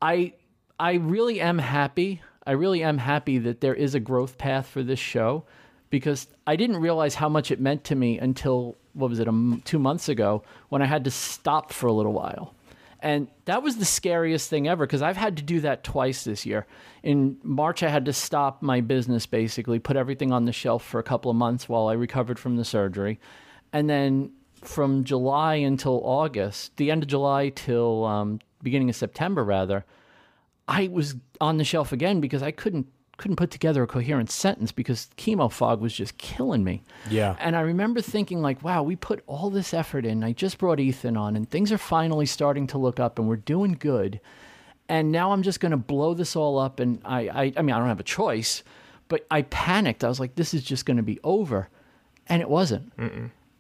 [0.02, 0.34] I
[0.78, 2.22] I really am happy.
[2.44, 5.44] I really am happy that there is a growth path for this show
[5.90, 9.28] because I didn't realize how much it meant to me until what was it,
[9.64, 12.54] two months ago when I had to stop for a little while.
[13.00, 16.46] And that was the scariest thing ever because I've had to do that twice this
[16.46, 16.66] year.
[17.02, 21.00] In March, I had to stop my business basically, put everything on the shelf for
[21.00, 23.18] a couple of months while I recovered from the surgery.
[23.72, 29.42] And then from July until August, the end of July till um, beginning of September,
[29.42, 29.84] rather,
[30.68, 34.72] I was on the shelf again because I couldn't couldn't put together a coherent sentence
[34.72, 36.82] because chemo fog was just killing me.
[37.08, 37.36] Yeah.
[37.38, 40.24] And I remember thinking like, wow, we put all this effort in.
[40.24, 43.36] I just brought Ethan on and things are finally starting to look up and we're
[43.36, 44.20] doing good.
[44.88, 47.74] And now I'm just going to blow this all up and I, I I mean,
[47.74, 48.62] I don't have a choice,
[49.08, 50.02] but I panicked.
[50.04, 51.68] I was like, this is just going to be over.
[52.26, 52.92] And it wasn't.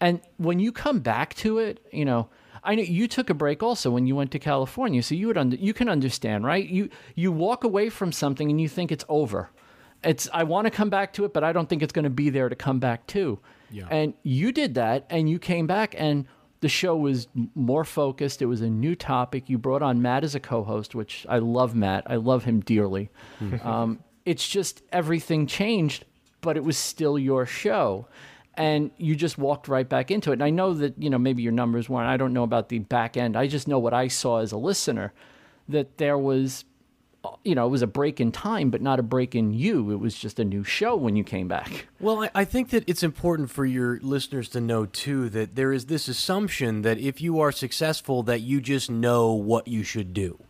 [0.00, 2.28] And when you come back to it, you know,
[2.64, 5.38] I know you took a break also when you went to California, so you would
[5.38, 6.66] under, you can understand, right?
[6.66, 9.50] You you walk away from something and you think it's over.
[10.04, 12.10] It's I want to come back to it, but I don't think it's going to
[12.10, 13.38] be there to come back to.
[13.70, 13.86] Yeah.
[13.90, 16.26] And you did that, and you came back, and
[16.60, 18.42] the show was more focused.
[18.42, 19.48] It was a new topic.
[19.48, 21.74] You brought on Matt as a co-host, which I love.
[21.74, 23.10] Matt, I love him dearly.
[23.62, 26.04] um, it's just everything changed,
[26.40, 28.06] but it was still your show,
[28.54, 30.34] and you just walked right back into it.
[30.34, 32.08] And I know that you know maybe your numbers weren't.
[32.08, 33.36] I don't know about the back end.
[33.36, 35.12] I just know what I saw as a listener,
[35.68, 36.64] that there was
[37.44, 39.90] you know, it was a break in time, but not a break in you.
[39.92, 41.86] It was just a new show when you came back.
[42.00, 45.72] Well, I, I think that it's important for your listeners to know too that there
[45.72, 50.12] is this assumption that if you are successful, that you just know what you should
[50.12, 50.42] do.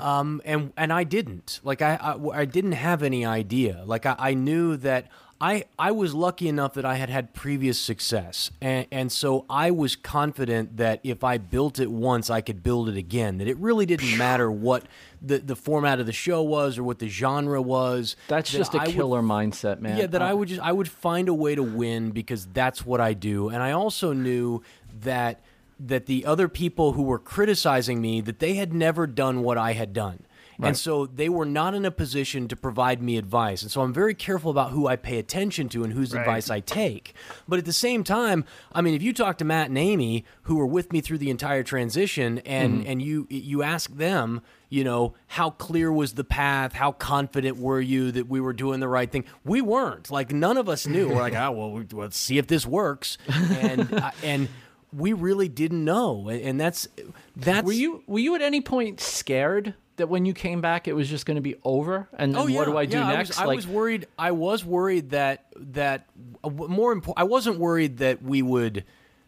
[0.00, 3.84] Um, and and I didn't like I, I I didn't have any idea.
[3.86, 5.08] Like I, I knew that
[5.40, 9.70] I I was lucky enough that I had had previous success, and and so I
[9.70, 13.36] was confident that if I built it once, I could build it again.
[13.38, 14.84] That it really didn't matter what
[15.20, 18.16] the the format of the show was or what the genre was.
[18.28, 19.98] That's that just a I would killer mindset, man.
[19.98, 22.86] yeah, that I Uh, would just I would find a way to win because that's
[22.86, 23.48] what I do.
[23.50, 24.62] And I also knew
[25.02, 25.42] that
[25.78, 29.74] that the other people who were criticizing me that they had never done what I
[29.74, 30.20] had done.
[30.62, 33.62] And so they were not in a position to provide me advice.
[33.62, 36.20] And so I'm very careful about who I pay attention to and whose Right.
[36.20, 37.14] advice I take.
[37.46, 40.56] But at the same time, I mean, if you talk to Matt and Amy, who
[40.56, 44.40] were with me through the entire transition, and and you you ask them,
[44.70, 46.72] you know, how clear was the path?
[46.72, 49.24] How confident were you that we were doing the right thing?
[49.44, 50.10] We weren't.
[50.10, 51.08] Like none of us knew.
[51.08, 53.18] We're like, oh well, we- let's see if this works.
[53.28, 54.48] And uh, and
[54.92, 56.28] we really didn't know.
[56.28, 56.88] And, and that's
[57.36, 60.94] that's Were you were you at any point scared that when you came back it
[60.94, 62.58] was just going to be over and then Oh yeah.
[62.58, 63.38] what do I do yeah, next?
[63.38, 64.06] I was, I was worried.
[64.18, 66.06] I was worried that that
[66.44, 67.20] uh, more important.
[67.20, 68.84] I wasn't worried that we would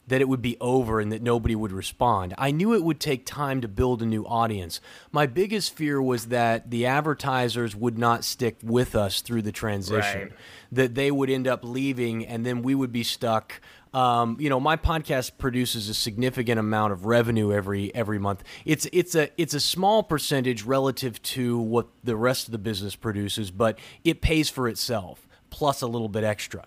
[0.09, 2.35] that it would be over and that nobody would respond.
[2.39, 4.81] I knew it would take time to build a new audience.
[5.13, 10.21] My biggest fear was that the advertisers would not stick with us through the transition.
[10.21, 10.33] Right.
[10.73, 13.61] That they would end up leaving and then we would be stuck
[13.95, 18.45] um, you know, my podcast produces a significant amount of revenue every every month.
[18.65, 22.97] It's it's a it's a small percentage relative to what the rest of the business
[22.97, 26.67] produces, but it pays for itself plus a little bit extra.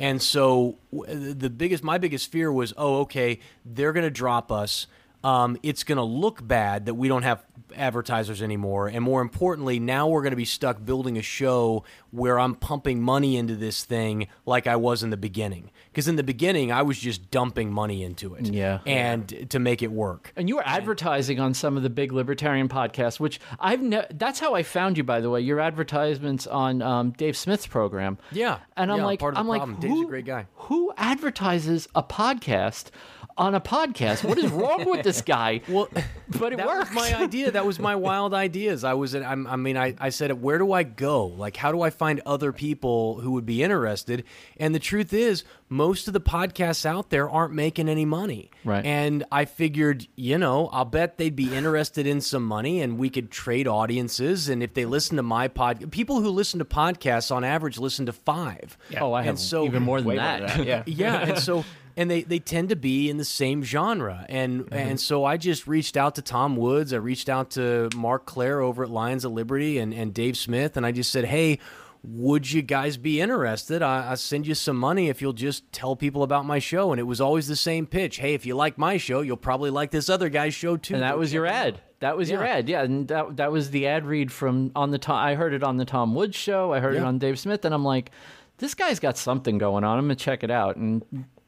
[0.00, 4.86] And so the biggest my biggest fear was, oh, okay, they're going to drop us.
[5.24, 7.42] Um, it's going to look bad that we don't have
[7.76, 12.38] advertisers anymore, and more importantly, now we're going to be stuck building a show where
[12.38, 15.70] I'm pumping money into this thing like I was in the beginning.
[15.90, 18.78] Because in the beginning, I was just dumping money into it, Yeah.
[18.86, 20.32] and to make it work.
[20.36, 24.38] and you were advertising on some of the big libertarian podcasts, which I've ne- that's
[24.40, 25.40] how I found you by the way.
[25.40, 28.18] Your advertisements on um, Dave Smith's program.
[28.32, 29.80] Yeah, And I'm yeah, like part of the I'm like problem.
[29.80, 30.46] who, Dave's a great guy.
[30.56, 32.90] Who advertises a podcast
[33.38, 34.24] on a podcast?
[34.24, 35.60] What is wrong with this guy?
[35.68, 35.88] Well,
[36.38, 36.90] but it that works.
[36.90, 37.50] was my idea.
[37.50, 38.84] That was my wild ideas.
[38.84, 41.26] I was, I'm, I mean, I, I said, where do I go?
[41.26, 44.24] Like, how do I find other people who would be interested?
[44.58, 48.50] And the truth is, most of the podcasts out there aren't making any money.
[48.64, 48.84] Right.
[48.84, 53.08] And I figured, you know, I'll bet they'd be interested in some money, and we
[53.10, 54.48] could trade audiences.
[54.48, 58.06] And if they listen to my pod, people who listen to podcasts on average listen
[58.06, 58.76] to five.
[59.00, 60.48] oh, I And have so- even more than Way more that.
[60.56, 60.82] than that, yeah.
[60.86, 61.64] yeah and so
[61.98, 64.74] and they, they tend to be in the same genre and Mm-hmm.
[64.74, 68.60] and so i just reached out to tom woods i reached out to Marc Clair
[68.60, 71.58] over at lions of liberty and, and dave smith and i just said hey
[72.04, 75.96] would you guys be interested I, i'll send you some money if you'll just tell
[75.96, 78.78] people about my show and it was always the same pitch hey if you like
[78.78, 81.54] my show you'll probably like this other guy's show too And that was your check
[81.54, 81.80] it out." ad.
[82.00, 82.68] That was your ad.
[82.68, 85.16] Yeah, and that that was the ad read from on the Tom.
[85.16, 86.72] I heard it on the Tom Woods show.
[86.72, 88.12] I heard it on Dave Smith, and I'm like,
[88.58, 89.98] this guy's got something going on.
[89.98, 90.76] I'm gonna check it out.
[90.76, 91.02] And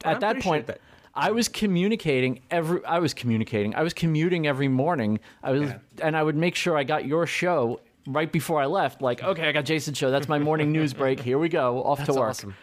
[0.05, 0.79] at that point, that-
[1.13, 2.83] I was communicating every.
[2.85, 3.75] I was communicating.
[3.75, 5.19] I was commuting every morning.
[5.43, 9.01] I was, and I would make sure I got your show right before I left.
[9.01, 10.09] Like, okay, I got Jason's show.
[10.09, 11.19] That's my morning news break.
[11.19, 11.83] Here we go.
[11.83, 12.29] Off to work.
[12.29, 12.55] awesome.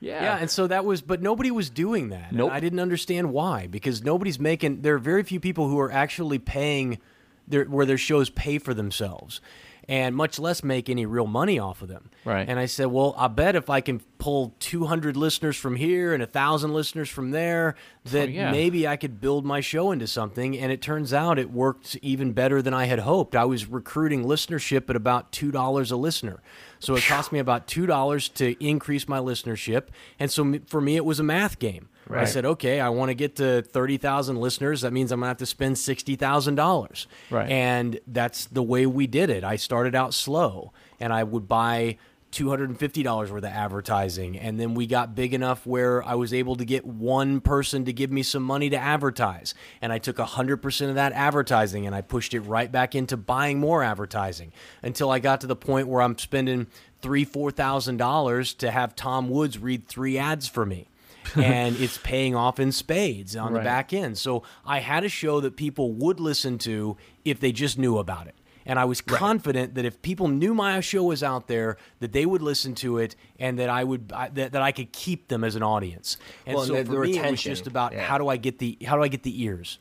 [0.00, 0.22] Yeah.
[0.22, 2.30] Yeah, and so that was, but nobody was doing that.
[2.30, 2.50] And Nope.
[2.50, 4.80] I didn't understand why because nobody's making.
[4.80, 6.98] There are very few people who are actually paying,
[7.46, 9.40] their, where their shows pay for themselves,
[9.88, 12.10] and much less make any real money off of them.
[12.24, 12.48] Right.
[12.48, 16.22] And I said, well, I bet if I can pull 200 listeners from here and
[16.22, 18.50] a thousand listeners from there, oh, that yeah.
[18.50, 20.56] maybe I could build my show into something.
[20.56, 23.34] And it turns out it worked even better than I had hoped.
[23.34, 26.40] I was recruiting listenership at about two dollars a listener.
[26.78, 29.84] So it cost me about two dollars to increase my listenership,
[30.18, 31.88] and so for me it was a math game.
[32.20, 34.82] I said, okay, I want to get to thirty thousand listeners.
[34.82, 37.06] That means I'm gonna have to spend sixty thousand dollars.
[37.30, 37.50] Right.
[37.50, 39.44] And that's the way we did it.
[39.44, 41.98] I started out slow, and I would buy
[42.32, 44.38] $250 worth of advertising.
[44.38, 47.92] And then we got big enough where I was able to get one person to
[47.92, 49.54] give me some money to advertise.
[49.80, 53.60] And I took 100% of that advertising and I pushed it right back into buying
[53.60, 56.68] more advertising until I got to the point where I'm spending
[57.02, 60.88] three, four thousand dollars to have Tom Woods read three ads for me.
[61.36, 63.60] and it's paying off in spades on Right.
[63.60, 64.18] the back end.
[64.18, 68.26] So I had a show that people would listen to if they just knew about
[68.26, 68.34] it.
[68.64, 72.24] And I was confident that if people knew my show was out there, that they
[72.24, 75.42] would listen to it, and that I would I- that, that I could keep them
[75.42, 76.16] as an audience.
[76.46, 78.02] And Well, so and the- for the me, it was just about yeah.
[78.04, 79.78] how do I get the how do I get the ears?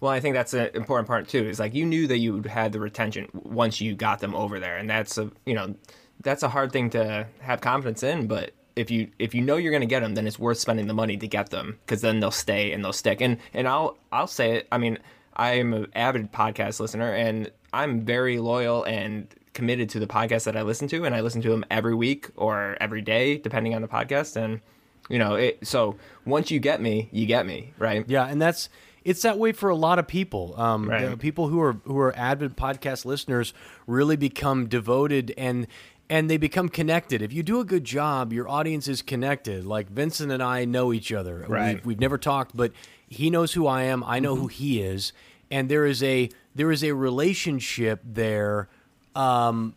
[0.00, 1.44] Well, I think that's an important part too.
[1.48, 4.76] Is like you knew that you had the retention once you got them over there,
[4.76, 5.76] and that's a you know
[6.20, 8.26] that's a hard thing to have confidence in.
[8.26, 10.86] But if you if you know you're going to get them, then it's worth spending
[10.86, 13.20] the money to get them because then they'll stay and they'll stick.
[13.20, 14.68] And and I'll I'll say it.
[14.72, 14.98] I mean,
[15.34, 20.44] I am an avid podcast listener, and I'm very loyal and committed to the podcast
[20.44, 23.74] that I listen to, and I listen to them every week or every day, depending
[23.74, 24.36] on the podcast.
[24.36, 24.60] And
[25.08, 28.04] you know, it, so once you get me, you get me, right?
[28.08, 28.68] Yeah, and that's
[29.04, 30.54] it's that way for a lot of people.
[30.60, 31.10] Um, Right.
[31.10, 33.52] the people who are who are avid podcast listeners
[33.86, 35.66] really become devoted and
[36.12, 37.22] and they become connected.
[37.22, 39.64] If you do a good job, your audience is connected.
[39.64, 41.46] Like Vincent and I know each other.
[41.48, 41.76] Right.
[41.76, 42.72] We've, we've never talked, but
[43.08, 44.04] he knows who I am.
[44.04, 45.14] I know who he is,
[45.50, 48.68] and there is a there is a relationship there
[49.16, 49.74] um,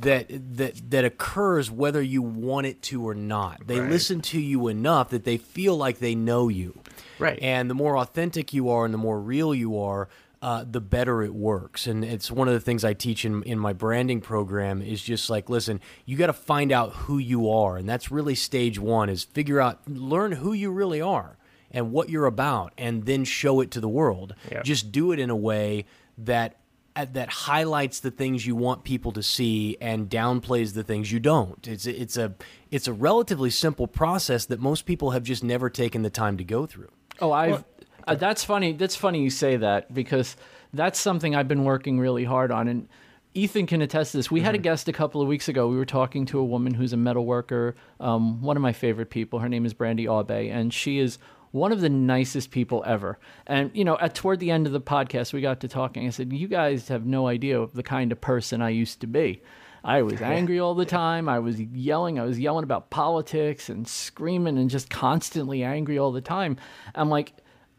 [0.00, 3.68] that that that occurs whether you want it to or not.
[3.68, 3.88] They Right.
[3.88, 6.80] listen to you enough that they feel like they know you.
[7.20, 7.38] Right.
[7.40, 10.08] And the more authentic you are and the more real you are,
[10.42, 11.86] uh, the better it works.
[11.86, 15.30] And it's one of the things I teach in, in my branding program is just
[15.30, 17.76] like, listen, you got to find out who you are.
[17.76, 21.38] And that's really stage one is figure out, learn who you really are
[21.70, 24.34] and what you're about, and then show it to the world.
[24.50, 24.62] Yeah.
[24.62, 25.86] Just do it in a way
[26.18, 26.56] that
[26.94, 31.20] uh, that highlights the things you want people to see and downplays the things you
[31.20, 31.66] don't.
[31.68, 32.34] It's a, it's a
[32.70, 36.44] it's a relatively simple process that most people have just never taken the time to
[36.44, 36.90] go through.
[37.20, 37.64] Oh, I've.
[38.06, 38.72] Uh, that's funny.
[38.72, 40.36] That's funny you say that because
[40.72, 42.88] that's something I've been working really hard on, and
[43.34, 44.30] Ethan can attest to this.
[44.30, 45.68] We had a guest a couple of weeks ago.
[45.68, 47.76] We were talking to a woman who's a metal worker.
[48.00, 49.40] Um, one of my favorite people.
[49.40, 51.18] Her name is Brandy Aube, and she is
[51.50, 53.18] one of the nicest people ever.
[53.46, 56.06] And you know, at toward the end of the podcast, we got to talking.
[56.06, 59.06] I said, "You guys have no idea of the kind of person I used to
[59.06, 59.42] be."
[59.84, 61.28] I was angry all the time.
[61.28, 62.18] I was yelling.
[62.18, 66.56] I was yelling about politics and screaming and just constantly angry all the time.
[66.94, 67.34] I'm like,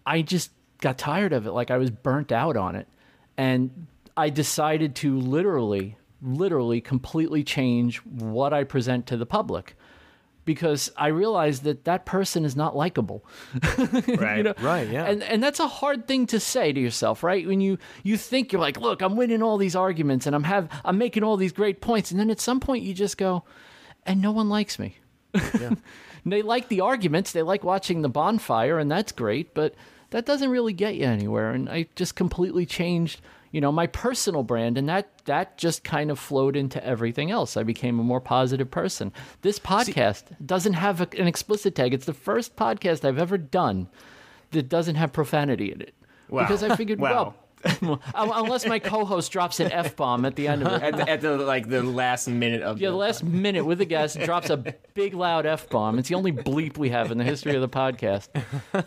[0.08, 1.52] I just got tired of it.
[1.52, 2.88] Like I was burnt out on it.
[3.38, 9.76] And I decided to literally, literally completely change what I present to the public
[10.46, 13.26] because I realized that that person is not likable.
[14.08, 14.38] Right.
[14.38, 14.54] you know?
[14.62, 15.04] Right, yeah.
[15.04, 17.46] And and that's a hard thing to say to yourself, right?
[17.46, 20.70] When you you think you're like, look, I'm winning all these arguments and I'm have
[20.86, 23.44] I'm making all these great points, and then at some point you just go,
[24.06, 24.96] and no one likes me.
[25.34, 25.72] Yeah.
[26.26, 29.76] they like the arguments, they like watching the bonfire, and that's great, but
[30.12, 31.52] that doesn't really get you anywhere.
[31.52, 36.10] And I just completely changed, you know, my personal brand, and that that just kind
[36.12, 37.58] of flowed into everything else.
[37.58, 39.12] I became a more positive person.
[39.42, 41.94] This podcast doesn't have a, an explicit tag.
[41.94, 43.90] It's the first podcast I've ever done
[44.52, 45.94] that doesn't have profanity in it.
[46.30, 46.42] Wow.
[46.44, 47.10] Because I figured, Wow.
[47.10, 47.36] well,
[48.16, 51.22] unless my co-host drops an f bomb at the end of it, at the, at
[51.22, 54.58] the like the last minute of yeah, the last minute with the guest drops a
[54.94, 55.98] big loud f bomb.
[56.00, 58.30] It's the only bleep we have in the history of the podcast.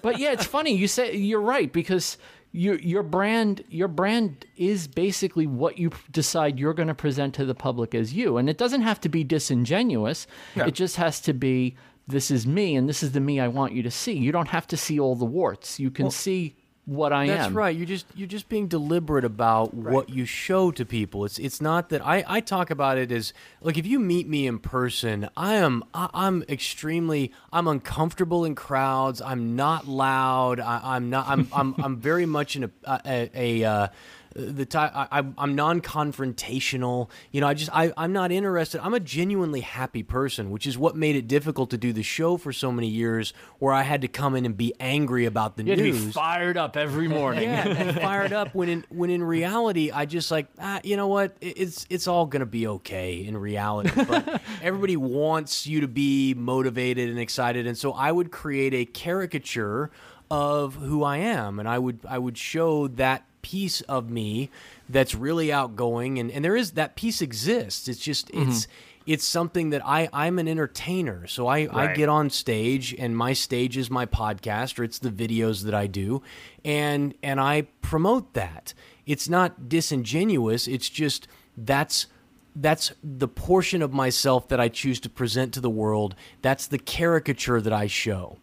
[0.02, 0.74] But yeah, it's funny.
[0.76, 2.16] You say you're right because
[2.52, 7.44] your your brand your brand is basically what you decide you're going to present to
[7.44, 10.26] the public as you, and it doesn't have to be disingenuous.
[10.56, 13.72] It just has to be this is me, and this is the me I want
[13.72, 14.12] you to see.
[14.12, 15.78] You don't have to see all the warts.
[15.78, 16.56] You can see
[16.90, 17.54] what I That's am.
[17.56, 17.74] right.
[17.74, 21.24] You're just you're just being deliberate about what you show to people.
[21.24, 24.48] It's it's not that I, I talk about it as like if you meet me
[24.48, 29.22] in person, I am I, I'm extremely I'm uncomfortable in crowds.
[29.22, 30.58] I'm not loud.
[30.58, 33.88] I, I'm not I'm I'm I'm very much in a a, a uh,
[34.34, 37.08] the time I, I'm- non-confrontational.
[37.32, 38.80] You know, I just I I'm not interested.
[38.84, 42.36] I'm a genuinely happy person, which is what made it difficult to do the show
[42.36, 45.64] for so many years, where I had to come in and be angry about the
[45.64, 47.44] You had to news be fired up every morning.
[47.44, 51.08] yeah, and fired up when in when in reality I just like ah, you know
[51.08, 53.90] what it's it's all gonna be okay in reality.
[54.06, 58.84] But everybody wants you to be motivated and excited, and so I would create a
[58.84, 59.90] caricature
[60.30, 64.50] of who I am, and I would I would show that piece of me
[64.88, 67.88] that's really outgoing, and and there is that piece exists.
[67.88, 68.66] It's just it's.
[69.06, 71.26] It's something that I, I'm an entertainer.
[71.26, 75.10] So I, I get on stage and my stage is my podcast or it's the
[75.10, 76.22] videos that I do
[76.64, 78.72] and and I promote that.
[79.06, 81.26] It's not disingenuous, it's just
[81.56, 82.06] that's
[82.54, 86.14] that's the portion of myself that I choose to present to the world.
[86.42, 88.36] That's the caricature that I show.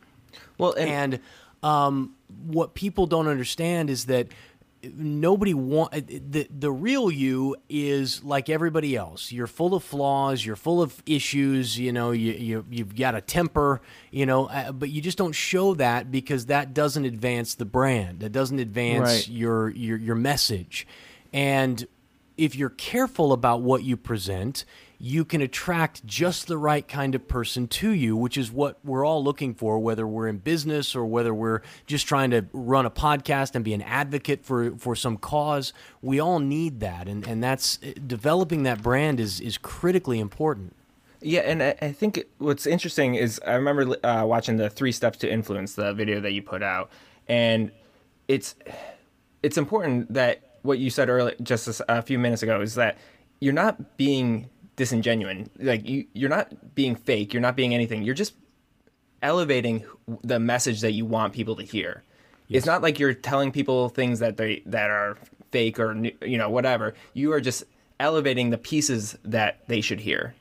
[0.57, 1.19] Well, and, And
[1.63, 4.27] um, what people don't understand is that
[4.95, 9.31] nobody want the the real you is like everybody else.
[9.31, 10.45] You're full of flaws.
[10.45, 11.77] You're full of issues.
[11.79, 13.81] You know, you, you you've got a temper.
[14.11, 18.23] You know, uh, but you just don't show that because that doesn't advance the brand.
[18.23, 19.29] It doesn't advance Right.
[19.29, 20.87] your your your message.
[21.33, 21.87] And
[22.37, 24.63] if you're careful about what you present,
[24.99, 29.05] you can attract just the right kind of person to you, which is what we're
[29.05, 32.89] all looking for, whether we're in business or whether we're just trying to run a
[32.89, 35.71] podcast and be an advocate for, for some cause.
[36.01, 37.07] We all need that.
[37.07, 40.75] And, and that's developing that brand is, is critically important.
[41.21, 45.17] Yeah, and I, I think what's interesting is I remember uh, watching the Three Steps
[45.19, 46.91] to Influence, the video that you put out,
[47.27, 47.71] and
[48.27, 48.55] it's
[49.41, 52.97] it's important that what you said earlier, just a few minutes ago, is that
[53.39, 55.49] you're not being disingenuine.
[55.59, 57.33] Like you, you're not being fake.
[57.33, 58.03] You're not being anything.
[58.03, 58.33] You're just
[59.21, 59.83] elevating
[60.23, 62.03] the message that you want people to hear.
[62.49, 65.17] It's not like you're telling people things that they that are
[65.51, 66.93] fake or you know whatever.
[67.13, 67.65] You are just
[67.99, 70.33] elevating the pieces that they should hear.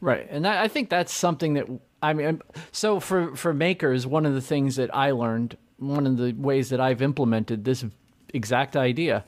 [0.00, 1.66] Right, and I I think that's something that
[2.02, 2.42] I mean.
[2.72, 6.70] So for for makers, one of the things that I learned, one of the ways
[6.70, 7.84] that I've implemented this
[8.34, 9.24] exact idea,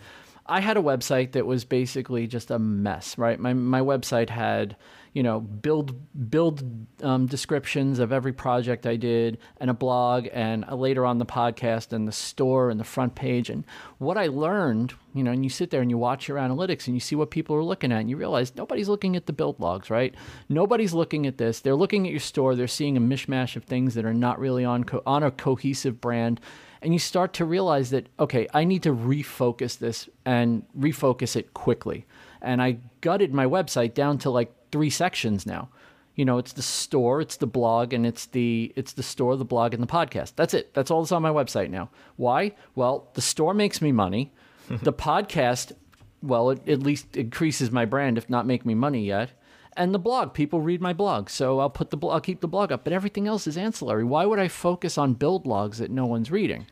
[0.49, 3.19] I had a website that was basically just a mess.
[3.19, 4.77] Right, my my website had
[5.13, 6.63] you know build build
[7.03, 11.93] um, descriptions of every project I did, and a blog, and later on the podcast,
[11.93, 13.51] and the store, and the front page.
[13.51, 13.65] And
[13.99, 16.97] what I learned, you know, and you sit there and you watch your analytics, and
[16.97, 19.61] you see what people are looking at, and you realize nobody's looking at the build
[19.61, 20.15] logs, right?
[20.49, 21.61] Nobody's looking at this.
[21.61, 22.55] They're looking at your store.
[22.55, 26.01] They're seeing a mishmash of things that are not really on co- on a cohesive
[26.01, 26.41] brand.
[26.83, 31.55] And you start to realize that, okay, I need to refocus this and refocus it
[31.55, 32.07] quickly.
[32.41, 35.71] And I gutted my website down to like three sections now.
[36.15, 39.45] You know, it's the store, it's the blog, and it's the it's the store, the
[39.45, 40.33] blog, and the podcast.
[40.35, 40.75] That's it.
[40.75, 41.91] That's all that's on my website now.
[42.17, 42.57] Why?
[42.75, 44.33] Well, the store makes me money.
[44.83, 45.73] the podcast,
[46.21, 49.31] well, it at least increases my brand, if not make me money yet.
[49.79, 52.73] And the blog, people read my blog, so I'll put the I'll keep the blog
[52.73, 52.83] up.
[52.85, 54.05] But everything else is ancillary.
[54.05, 56.67] Why would I focus on build logs that no one's reading?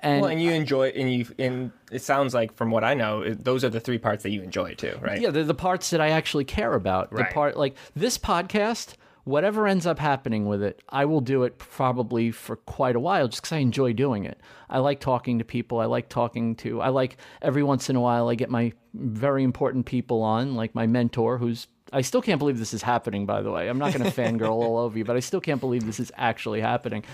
[0.00, 3.22] And, Well, and you enjoy, and you, and it sounds like from what I know,
[3.22, 5.20] it- those are the three parts that you enjoy too, right?
[5.20, 7.10] yeah, they're the parts that I actually care about.
[7.10, 7.32] The Right.
[7.32, 8.94] part like this podcast,
[9.24, 13.28] whatever ends up happening with it, I will do it probably for quite a while
[13.28, 14.40] just because I enjoy doing it.
[14.68, 15.78] I like talking to people.
[15.78, 16.80] I like talking to.
[16.82, 20.74] I like every once in a while I get my very important people on, like
[20.74, 21.68] my mentor, who's.
[21.92, 23.26] I still can't believe this is happening.
[23.26, 25.60] By the way, I'm not going to fangirl all over you, but I still can't
[25.60, 27.04] believe this is actually happening.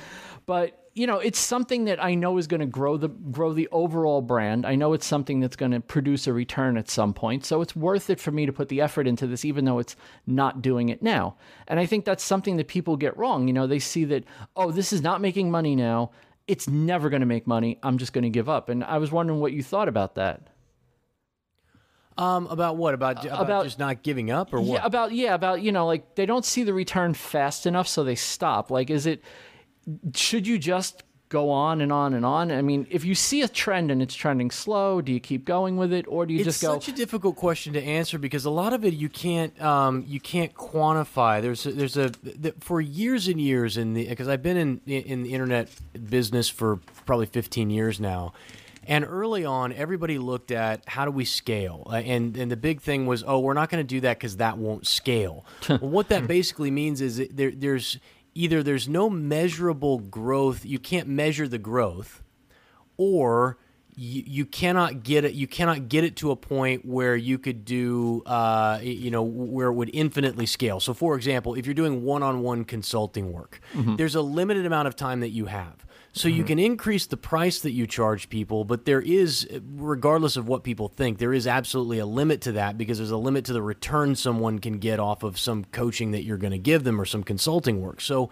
[0.46, 3.68] But you know, it's something that I know is going to grow the grow the
[3.70, 4.66] overall brand.
[4.66, 7.44] I know it's something that's going to produce a return at some point.
[7.44, 9.94] So it's worth it for me to put the effort into this, even though it's
[10.26, 11.36] not doing it now.
[11.68, 13.46] And I think that's something that people get wrong.
[13.46, 14.24] You know, they see that
[14.56, 16.10] oh, this is not making money now.
[16.48, 17.78] It's never going to make money.
[17.82, 18.68] I'm just going to give up.
[18.68, 20.48] And I was wondering what you thought about that.
[22.18, 22.94] Um, about what?
[22.94, 24.80] About, about, about- just not giving up or what?
[24.80, 28.02] Yeah, about yeah, about you know, like they don't see the return fast enough, so
[28.04, 28.70] they stop.
[28.70, 29.22] Like, is it?
[30.14, 32.50] Should you just go on and on and on?
[32.50, 35.76] I mean, if you see a trend and it's trending slow, do you keep going
[35.76, 36.74] with it, or do you it's just go?
[36.74, 40.04] It's such a difficult question to answer because a lot of it you can't um,
[40.06, 41.40] you can't quantify.
[41.40, 44.80] There's a, there's a th- for years and years in the because I've been in
[44.86, 45.68] in the internet
[46.10, 48.32] business for probably 15 years now.
[48.88, 52.80] And early on, everybody looked at how do we scale, Uh, and and the big
[52.80, 55.44] thing was, oh, we're not going to do that because that won't scale.
[55.68, 57.98] well, what that basically means is there, there's
[58.34, 62.22] either there's no measurable growth, you can't measure the growth,
[62.96, 63.58] or
[63.94, 67.64] you, you cannot get it you cannot get it to a point where you could
[67.64, 70.78] do uh, you know where it would infinitely scale.
[70.80, 75.20] So for example if you're doing one-on-one consulting work there's a limited amount of time
[75.20, 75.84] that you have
[76.18, 80.48] so you can increase the price that you charge people but there is regardless of
[80.48, 83.52] what people think there is absolutely a limit to that because there's a limit to
[83.52, 87.00] the return someone can get off of some coaching that you're going to give them
[87.00, 88.30] or some consulting work so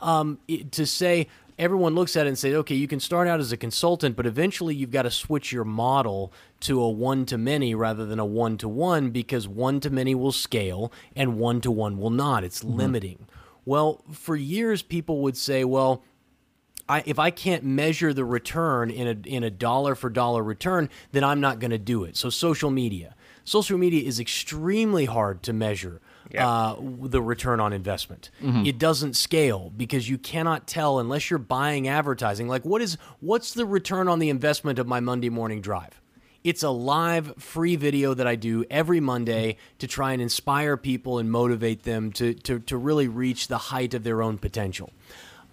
[0.00, 1.28] um, it, to say
[1.58, 4.26] everyone looks at it and says, okay, you can start out as a consultant, but
[4.26, 8.24] eventually you've got to switch your model to a one to many rather than a
[8.24, 12.44] one to one because one to many will scale and one to one will not.
[12.44, 13.26] It's limiting.
[13.64, 16.02] Well, for years, people would say, well,
[16.88, 20.88] I, if I can't measure the return in a in a dollar for dollar return,
[21.12, 22.16] then I'm not going to do it.
[22.16, 23.14] So social media,
[23.44, 26.48] social media is extremely hard to measure Yeah.
[26.48, 28.30] uh, the return on investment.
[28.42, 32.48] It doesn't scale because you cannot tell unless you're buying advertising.
[32.48, 36.00] Like what is what's the return on the investment of my Monday morning drive?
[36.44, 41.18] It's a live free video that I do every Monday to try and inspire people
[41.18, 44.90] and motivate them to, to, to really reach the height of their own potential.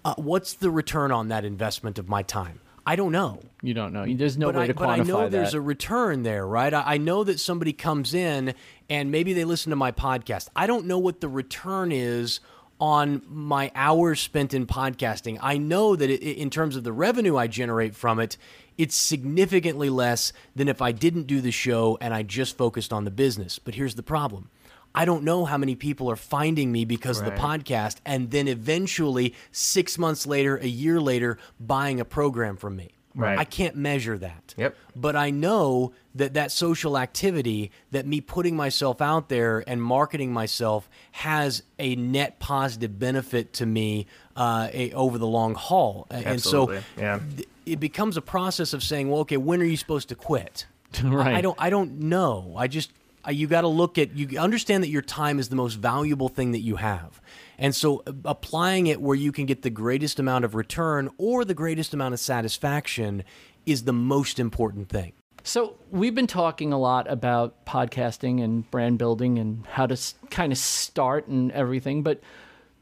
[0.06, 2.60] Uh, what's the return on that investment of my time?
[2.86, 3.40] I don't know.
[3.60, 4.06] You don't know.
[4.06, 5.32] There's no but way I, to but I know that.
[5.32, 6.72] there's a return there, right?
[6.72, 8.54] I, I know that somebody comes in
[8.88, 10.48] and maybe they listen to my podcast.
[10.54, 12.38] I don't know what the return is
[12.78, 15.38] on my hours spent in podcasting.
[15.42, 18.36] I know that it, in terms of the revenue I generate from it,
[18.78, 23.02] it's significantly less than if I didn't do the show and I just focused on
[23.02, 23.58] the business.
[23.58, 24.50] But here's the problem.
[24.96, 28.48] I don't know how many people are finding me because of the podcast and then
[28.48, 32.90] eventually 6 months later, a year later buying a program from me.
[33.14, 33.38] Right.
[33.38, 34.54] I can't measure that.
[34.58, 34.76] Yep.
[34.94, 40.34] But I know that that social activity, that me putting myself out there and marketing
[40.34, 46.06] myself has a net positive benefit to me uh, a, over the long haul.
[46.10, 46.30] Absolutely.
[46.30, 47.20] And so Yeah.
[47.36, 50.66] th- it becomes a process of saying, well, okay, when are you supposed to quit?
[51.02, 51.34] Right.
[51.36, 51.56] I don't.
[51.58, 52.54] I don't know.
[52.56, 52.90] I just.
[53.26, 54.16] I- You got to look at.
[54.16, 57.20] You understand that your time is the most valuable thing that you have,
[57.58, 61.44] and so uh, applying it where you can get the greatest amount of return or
[61.44, 63.24] the greatest amount of satisfaction
[63.66, 65.12] is the most important thing.
[65.42, 70.14] So we've been talking a lot about podcasting and brand building and how to s-
[70.30, 72.20] kind of start and everything, but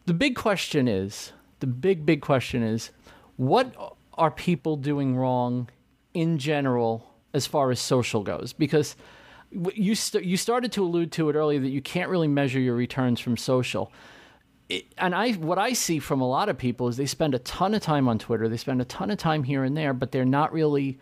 [0.07, 2.91] the big question is, the big big question is,
[3.37, 3.75] what
[4.15, 5.69] are people doing wrong
[6.15, 8.53] in general as far as social goes?
[8.53, 8.95] Because
[9.75, 12.75] you st- you started to allude to it earlier that you can't really measure your
[12.75, 13.93] returns from social.
[14.69, 17.39] It, and I what I see from a lot of people is they spend a
[17.41, 20.13] ton of time on Twitter, they spend a ton of time here and there, but
[20.13, 20.99] they're not really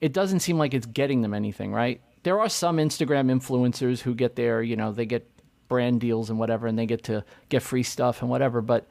[0.00, 2.00] it doesn't seem like it's getting them anything, right?
[2.22, 5.28] There are some Instagram influencers who get there, you know, they get
[5.68, 8.60] brand deals and whatever, and they get to get free stuff and whatever.
[8.60, 8.86] But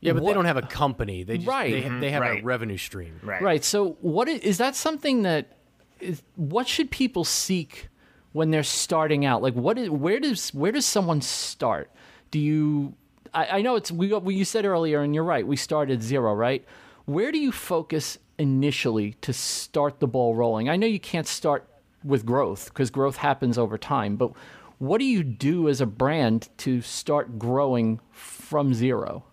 [0.00, 1.24] Yeah, but What- they don't have a company.
[1.24, 1.72] They just, Right.
[1.72, 2.00] They, mm-hmm.
[2.00, 3.20] they have a revenue stream.
[3.22, 3.42] Right.
[3.42, 5.56] right, so what is, is that something that
[6.00, 7.88] is what should people seek
[8.32, 9.42] when they're starting out?
[9.42, 11.90] Like, what is where does where does someone start?
[12.30, 12.94] Do you?
[13.34, 15.46] I, I know it's we, we you said earlier, and you're right.
[15.46, 16.64] We start at zero, right?
[17.04, 20.68] Where do you focus initially to start the ball rolling?
[20.68, 21.66] I know you can't start
[22.04, 24.32] with growth because growth happens over time, but
[24.78, 29.24] what do you do as a brand to start growing from zero?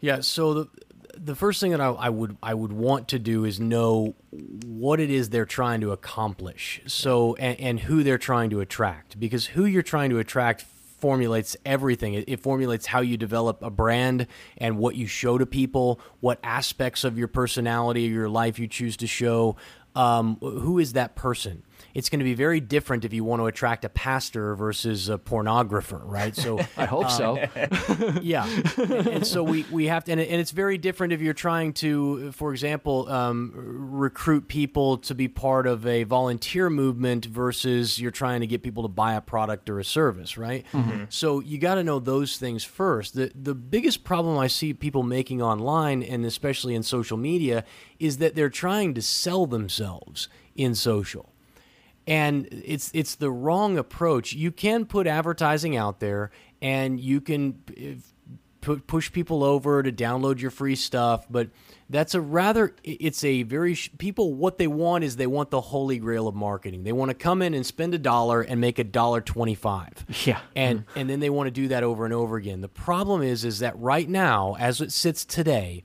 [0.00, 0.20] Yeah.
[0.20, 0.68] So the
[1.22, 4.14] the first thing that I, I would I would want to do is know
[4.64, 6.80] what it is they're trying to accomplish.
[6.86, 10.64] So and, and who they're trying to attract because who you're trying to attract
[10.98, 12.14] formulates everything.
[12.14, 14.26] It, it formulates how you develop a brand
[14.58, 18.68] and what you show to people, what aspects of your personality or your life you
[18.68, 19.56] choose to show.
[19.96, 21.62] Um, who is that person?
[21.94, 25.18] It's going to be very different if you want to attract a pastor versus a
[25.18, 26.34] pornographer, right?
[26.34, 27.36] So I hope so.
[28.22, 28.46] yeah.
[28.76, 31.72] And, and so we, we have to and, and it's very different if you're trying
[31.74, 38.10] to for example um, recruit people to be part of a volunteer movement versus you're
[38.10, 40.64] trying to get people to buy a product or a service right?
[41.08, 43.14] So you got to know those things first.
[43.14, 47.64] The, the biggest problem i see people making online and especially in social media
[47.98, 51.32] is that they're trying to sell themselves in social
[52.10, 54.32] and it's it's the wrong approach.
[54.32, 57.62] You can put advertising out there, and you can
[58.60, 61.50] pu- push people over to download your free stuff, but
[61.88, 65.60] that's a rather it's a very sh- people what they want is they want the
[65.60, 66.82] holy grail of marketing.
[66.82, 70.06] They want to come in and spend a dollar and make a dollar 25.
[70.26, 70.40] Yeah.
[70.56, 70.98] And mm-hmm.
[70.98, 72.60] and then they want to do that over and over again.
[72.60, 75.84] The problem is is that right now as it sits today,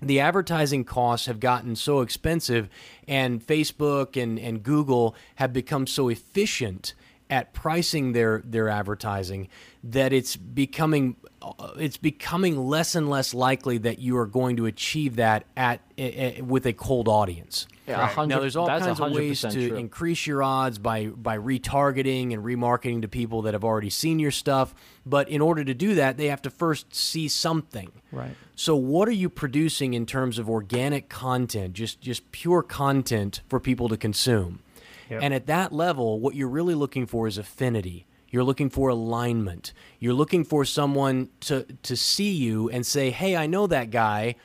[0.00, 2.68] the advertising costs have gotten so expensive
[3.06, 6.94] and Facebook and, and Google have become so efficient
[7.30, 9.48] at pricing their their advertising
[9.82, 14.66] that it's becoming uh, it's becoming less and less likely that you are going to
[14.66, 17.66] achieve that at, eh, with a cold audience.
[17.86, 19.76] Yeah, a hundred- now there's all kinds of ways to true.
[19.76, 24.30] increase your odds by by retargeting and remarketing to people that have already seen your
[24.30, 24.74] stuff,
[25.06, 27.90] but in order to do that, they have to first see something.
[28.12, 28.36] Right.
[28.54, 33.58] So what are you producing in terms of organic content, just just pure content for
[33.60, 34.60] people to consume?
[35.10, 35.20] Yep.
[35.22, 38.06] And at that level, what you're really looking for is affinity.
[38.30, 39.72] You're looking for alignment.
[39.98, 44.36] You're looking for someone to to see you and say, "Hey, I know that guy.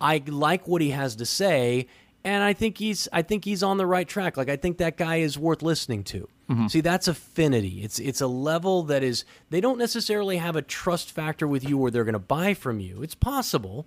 [0.00, 1.86] I like what he has to say,
[2.22, 4.36] and I think he's I think he's on the right track.
[4.36, 6.66] Like I think that guy is worth listening to." Mm-hmm.
[6.66, 7.82] See, that's affinity.
[7.82, 11.78] It's it's a level that is they don't necessarily have a trust factor with you
[11.78, 13.02] where they're going to buy from you.
[13.02, 13.86] It's possible,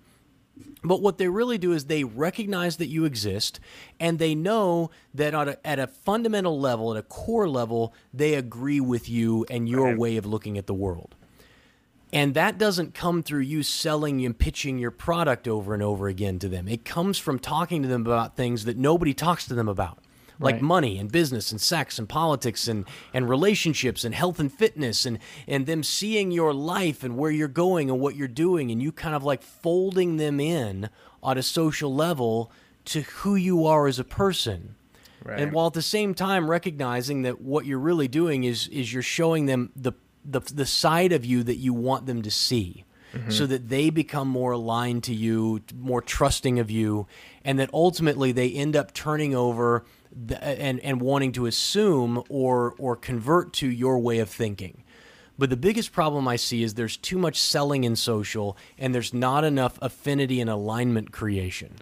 [0.82, 3.58] but what they really do is they recognize that you exist
[3.98, 8.34] and they know that on a, at a fundamental level, at a core level, they
[8.34, 9.98] agree with you and your Right.
[9.98, 11.14] way of looking at the world.
[12.12, 16.38] And that doesn't come through you selling and pitching your product over and over again
[16.38, 16.68] to them.
[16.68, 19.98] It comes from talking to them about things that nobody talks to them about.
[20.40, 20.62] Like Right.
[20.62, 25.18] money and business and sex and politics and, and relationships and health and fitness and,
[25.46, 28.92] and them seeing your life and where you're going and what you're doing and you
[28.92, 30.90] kind of like folding them in
[31.22, 32.50] on a social level
[32.84, 34.74] to who you are as a person.
[35.24, 35.40] Right.
[35.40, 39.02] And while at the same time recognizing that what you're really doing is is you're
[39.02, 39.92] showing them the
[40.24, 42.84] the, the side of you that you want them to see.
[43.14, 43.30] Mm-hmm.
[43.30, 47.06] So that they become more aligned to you, more trusting of you,
[47.44, 52.74] and that ultimately they end up turning over the, and and wanting to assume or
[52.78, 54.84] or convert to your way of thinking.
[55.36, 59.12] But the biggest problem I see is there's too much selling in social, and there's
[59.12, 61.74] not enough affinity and alignment creation.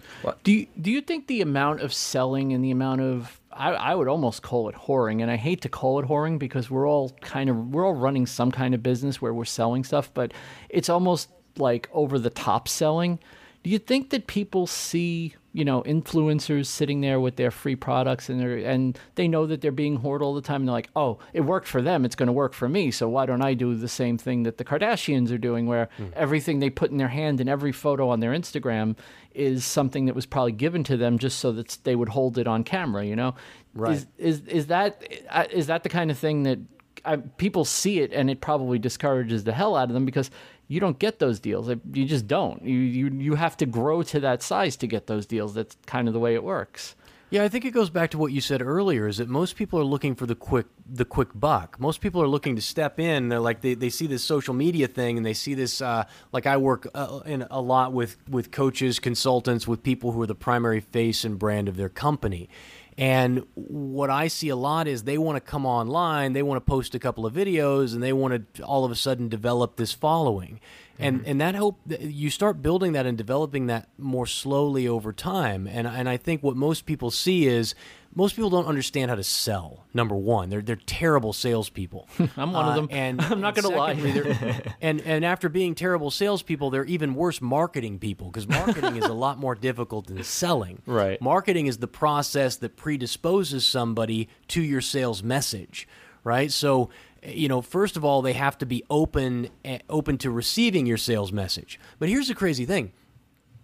[0.43, 3.95] Do you, do you think the amount of selling and the amount of I, I
[3.95, 7.11] would almost call it whoring, and I hate to call it whoring because we're all
[7.21, 10.33] kind of we're all running some kind of business where we're selling stuff, but
[10.69, 13.19] it's almost like over the top selling.
[13.61, 18.27] Do you think that people see you know influencers sitting there with their free products
[18.27, 20.89] and they and they know that they're being hoarded all the time and they're like,
[20.95, 23.53] oh, it worked for them, it's going to work for me, so why don't I
[23.53, 27.07] do the same thing that the Kardashians are doing, where everything they put in their
[27.07, 28.97] hand and every photo on their Instagram
[29.33, 32.47] is something that was probably given to them just so that they would hold it
[32.47, 33.35] on camera, you know?
[33.75, 33.93] Right.
[33.95, 36.59] Is is, is that uh, is that the kind of thing that
[37.05, 40.31] I, people see it and it probably discourages the hell out of them because
[40.67, 41.69] you don't get those deals.
[41.69, 42.63] You just don't.
[42.63, 45.53] You you you have to grow to that size to get those deals.
[45.53, 46.95] That's kind of the way it works.
[47.33, 49.79] Yeah, I think it goes back to what you said earlier is that most people
[49.79, 51.79] are looking for the quick the quick buck.
[51.79, 53.29] Most people are looking to step in.
[53.29, 56.45] They're like they, they see this social media thing and they see this uh, like
[56.45, 60.35] I work uh, in a lot with with coaches, consultants, with people who are the
[60.35, 62.49] primary face and brand of their company.
[62.97, 66.69] And what I see a lot is they want to come online, they want to
[66.69, 69.93] post a couple of videos, and they want to all of a sudden develop this
[69.93, 70.59] following.
[70.99, 71.29] And mm-hmm.
[71.29, 75.67] and that hope you start building that and developing that more slowly over time.
[75.67, 77.73] And and I think what most people see is
[78.15, 79.85] most people don't understand how to sell.
[79.93, 82.07] Number one, they're they're terrible salespeople.
[82.37, 82.87] I'm one of Uh, them.
[82.91, 83.95] and I'm not gonna lie.
[83.95, 89.05] secondly, and and after being terrible salespeople, they're even worse marketing people because marketing is
[89.05, 90.81] a lot more difficult than selling.
[90.85, 91.21] Right.
[91.21, 95.87] Marketing is the process that predisposes somebody to your sales message,
[96.23, 96.51] right?
[96.51, 96.89] So,
[97.25, 100.97] you know, first of all, they have to be open eh, open to receiving your
[100.97, 101.79] sales message.
[101.99, 102.91] But here's the crazy thing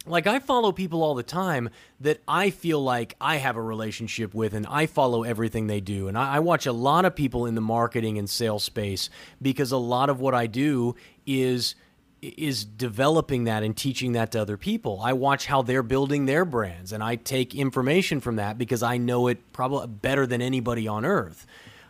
[0.10, 4.34] like I follow people all the time that I feel like I have a relationship
[4.34, 6.08] with, and I follow everything they do.
[6.08, 9.10] And I, I watch a lot of people in the marketing and sales space
[9.42, 10.96] because a lot of what I do
[11.26, 11.76] is
[12.22, 15.00] is developing that and teaching that to other people.
[15.02, 18.98] I watch how they're building their brands, and I take information from that because I
[18.98, 21.46] know it probably better than anybody on earth.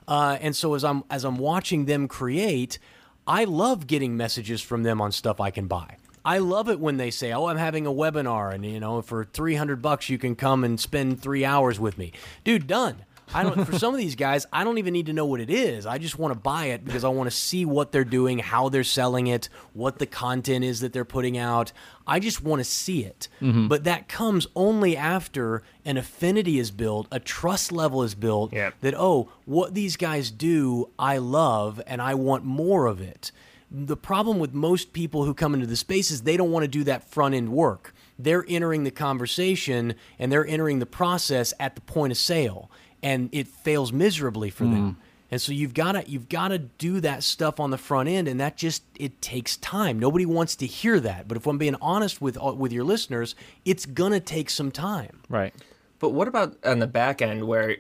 [0.08, 2.80] Uh, and so as I'm as I'm watching them create,
[3.26, 5.98] I love getting messages from them on stuff I can buy.
[6.30, 9.26] I love it when they say, "Oh, I'm having a webinar, and you know, for
[9.26, 12.12] 300 bucks, you can come and spend three hours with me."
[12.44, 13.04] Dude, done.
[13.34, 13.66] I don't.
[13.66, 15.88] for some of these guys, I don't even need to know what it is.
[15.88, 18.70] I just want to buy it because I want to see what they're doing, how
[18.70, 21.72] they're selling it, what the content is that they're putting out.
[22.06, 23.28] I just want to see it.
[23.42, 23.68] Mm-hmm.
[23.68, 28.54] But that comes only after an affinity is built, a trust level is built.
[28.54, 28.76] Yep.
[28.82, 33.32] That oh, what these guys do, I love, and I want more of it
[33.72, 36.68] the problem with most people who come into the space is they don't want to
[36.68, 37.94] do that front end work.
[38.18, 42.70] They're entering the conversation and they're entering the process at the point of sale,
[43.02, 44.98] and it fails miserably for them.
[45.32, 48.28] And so you've got to you've got to do that stuff on the front end,
[48.28, 50.00] and that just it takes time.
[50.00, 53.36] Nobody wants to hear that, but if I'm being honest with uh, with your listeners,
[53.64, 55.22] it's gonna take some time.
[55.30, 55.54] Right.
[56.00, 57.78] But what about on the back end where,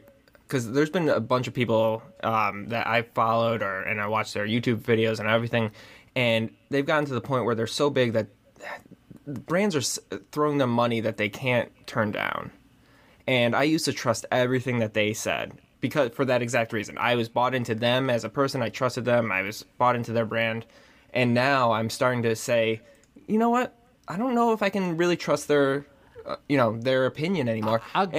[0.49, 4.33] because there's been a bunch of people um, that I followed or and I watched
[4.33, 5.71] their YouTube videos and everything,
[6.15, 8.27] and they've gotten to the point where they're so big that
[9.27, 12.51] brands are throwing them money that they can't turn down.
[13.27, 16.97] And I used to trust everything that they said because for that exact reason.
[16.97, 18.63] I was bought into them as a person.
[18.63, 19.31] I trusted them.
[19.31, 20.65] I was bought into their brand.
[21.13, 22.81] And now I'm starting to say,
[23.27, 23.75] you know what?
[24.07, 25.85] I don't know if I can really trust their,
[26.29, 27.81] uh, you know, their opinion anymore.
[27.93, 28.09] I'll,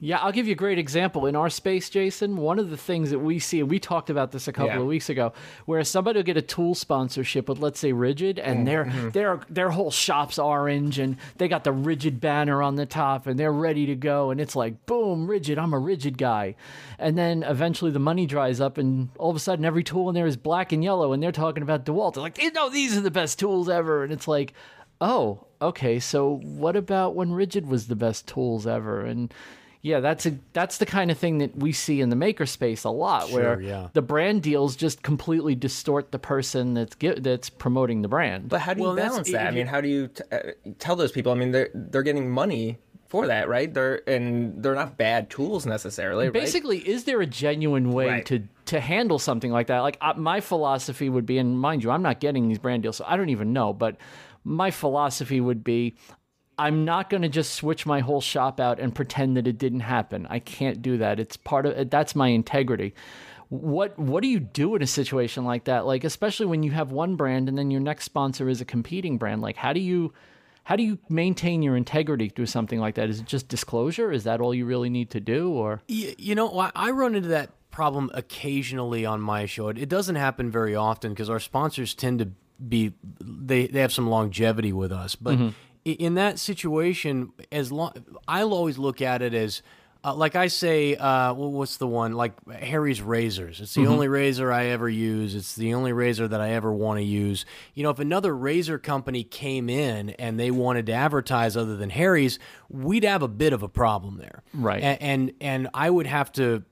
[0.00, 1.26] yeah, I'll give you a great example.
[1.26, 4.32] In our space, Jason, one of the things that we see, and we talked about
[4.32, 4.80] this a couple Yeah.
[4.80, 5.32] of weeks ago,
[5.66, 9.70] where somebody will get a tool sponsorship with, let's say, Ridgid, and their their their
[9.70, 13.86] whole shop's orange, and they got the Ridgid banner on the top, and they're ready
[13.86, 16.56] to go, and it's like, boom, Ridgid, I'm a Ridgid guy,
[16.98, 20.14] and then eventually the money dries up, and all of a sudden every tool in
[20.14, 22.14] there is black and yellow, and they're talking about DeWalt.
[22.14, 24.52] They're like, you know, these are the best tools ever, and it's like,
[25.00, 29.00] oh, okay, so what about when Ridgid was the best tools ever?
[29.00, 29.32] And
[29.80, 32.88] yeah, that's a that's the kind of thing that we see in the makerspace a
[32.90, 33.88] lot, where yeah.
[33.94, 38.48] the brand deals just completely distort the person that's gi- that's promoting the brand.
[38.48, 39.46] But how do you Well, balance that?
[39.46, 40.38] I mean, how do you t- uh,
[40.78, 41.32] tell those people?
[41.32, 43.74] I mean, they're they're getting money for that, right?
[43.74, 46.26] They're and they're not bad tools necessarily.
[46.26, 46.32] right?
[46.32, 48.26] Basically, is there a genuine way Right.
[48.26, 49.80] to to handle something like that?
[49.80, 52.98] Like uh, my philosophy would be, and mind you, I'm not getting these brand deals,
[52.98, 53.72] so I don't even know.
[53.72, 53.96] But
[54.44, 55.94] my philosophy would be,
[56.58, 59.80] I'm not going to just switch my whole shop out and pretend that it didn't
[59.80, 60.26] happen.
[60.28, 61.18] I can't do that.
[61.18, 62.94] It's part of that's my integrity.
[63.48, 65.86] What what do you do in a situation like that?
[65.86, 69.18] Like especially when you have one brand and then your next sponsor is a competing
[69.18, 69.42] brand.
[69.42, 70.12] Like how do you
[70.64, 73.08] how do you maintain your integrity through something like that?
[73.08, 74.12] Is it just disclosure?
[74.12, 77.28] Is that all you really need to do or Y- You know, I run into
[77.28, 79.68] that problem occasionally on my show.
[79.68, 82.30] It doesn't happen very often because our sponsors tend to
[82.68, 85.14] be they they have some longevity with us.
[85.14, 87.92] But i in that situation, as long
[88.28, 89.62] I'll always look at it as.
[90.04, 92.14] Uh, like I say, uh, well, what's the one?
[92.14, 93.60] Like Harry's razors.
[93.60, 95.36] It's the only razor I ever use.
[95.36, 97.46] It's the only razor that I ever want to use.
[97.74, 101.90] You know, if another razor company came in and they wanted to advertise other than
[101.90, 104.42] Harry's, we'd have a bit of a problem there.
[104.52, 104.82] Right.
[104.82, 106.64] A- and and I would have to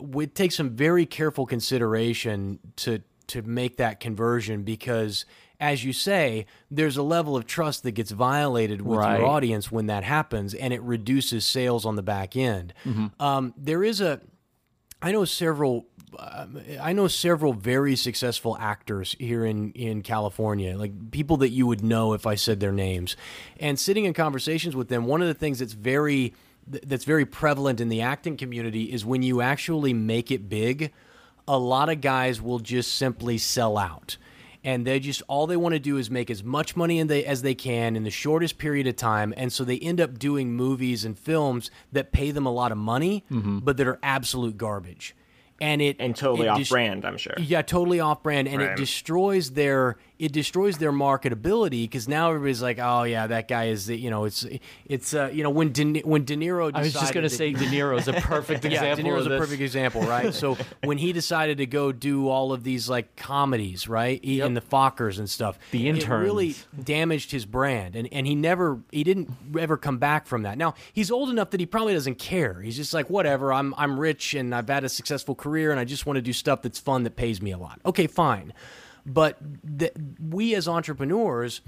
[0.00, 5.24] would take some very careful consideration to to make that conversion because
[5.60, 9.18] as you say there's a level of trust that gets violated with Right.
[9.18, 12.72] your audience when that happens and it reduces sales on the back end
[13.20, 14.20] um, there is a
[15.02, 15.84] I know several.
[16.18, 21.66] Um, I know several very successful actors here in in California, like people that you
[21.66, 23.14] would know if I said their names.
[23.60, 26.32] And sitting in conversations with them, one of the things that's very
[26.66, 30.90] that's very prevalent in the acting community is when you actually make it big,
[31.46, 34.16] a lot of guys will just simply sell out.
[34.62, 37.24] And they just all they want to do is make as much money in they,
[37.24, 40.54] as they can in the shortest period of time and so they end up doing
[40.54, 43.58] movies and films that pay them a lot of money mm-hmm.
[43.58, 45.14] but that are absolute garbage
[45.60, 47.34] and it and totally it off dis- brand, I'm sure.
[47.38, 52.62] yeah, totally off brand, and it destroys their it destroys their marketability because now everybody's
[52.62, 54.46] like, oh yeah, that guy is the- you know it's
[54.86, 56.66] it's uh, you know when De, when De Niro.
[56.68, 59.20] Decided I was just going to say De Niro's a perfect yeah, example De Niro's
[59.26, 59.40] of a this.
[59.40, 60.32] perfect example, right?
[60.34, 64.56] so when he decided to go do all of these like comedies, right, he, and
[64.56, 69.04] the Fockers and stuff, The it really damaged his brand, and and he never he
[69.04, 70.58] didn't ever come back from that.
[70.58, 72.60] Now he's old enough that he probably doesn't care.
[72.60, 73.52] He's just like whatever.
[73.52, 76.32] I'm I'm rich and I've had a successful career, and I just want to do
[76.32, 77.80] stuff that's fun that pays me a lot.
[77.84, 78.52] Okay, fine,
[79.06, 79.38] but
[79.78, 81.60] th- we as entrepreneurs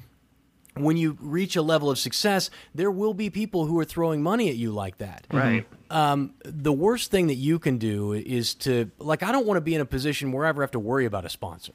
[0.77, 4.51] when you reach a level of success, there will be people who are throwing money
[4.51, 5.27] at you like that.
[5.33, 5.67] Right.
[5.91, 9.23] Um, the worst thing that you can do is to like.
[9.23, 11.25] I don't want to be in a position where I ever have to worry about
[11.25, 11.73] a sponsor.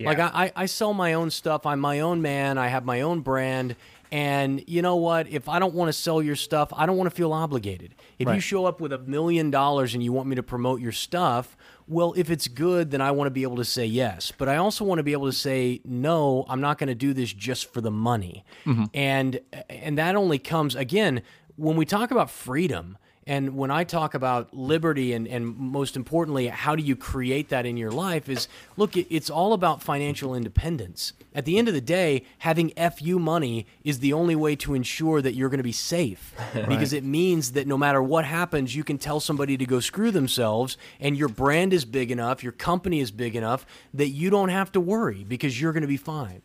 [0.00, 1.66] Like I, I, I sell my own stuff.
[1.66, 2.56] I'm my own man.
[2.56, 3.74] I have my own brand.
[4.10, 5.28] And you know what?
[5.28, 7.94] If I don't want to sell your stuff, I don't want to feel obligated.
[8.18, 10.92] If you show up with a million dollars and you want me to promote your
[10.92, 11.56] stuff,
[11.86, 14.32] well, if it's good, then I want to be able to say yes.
[14.36, 16.44] But I also want to be able to say no.
[16.48, 18.44] I'm not going to do this just for the money.
[18.64, 18.84] Mm-hmm.
[18.94, 21.22] And and that only comes again
[21.56, 22.98] when we talk about freedom.
[23.28, 27.66] And when I talk about liberty and, and most importantly, how do you create that
[27.66, 28.48] in your life is
[28.78, 31.12] look, it's all about financial independence.
[31.34, 35.20] At the end of the day, having FU money is the only way to ensure
[35.20, 36.34] that you're going to be safe
[36.68, 40.10] because it means that no matter what happens, you can tell somebody to go screw
[40.10, 44.48] themselves and your brand is big enough, your company is big enough that you don't
[44.48, 46.40] have to worry because you're going to be fine.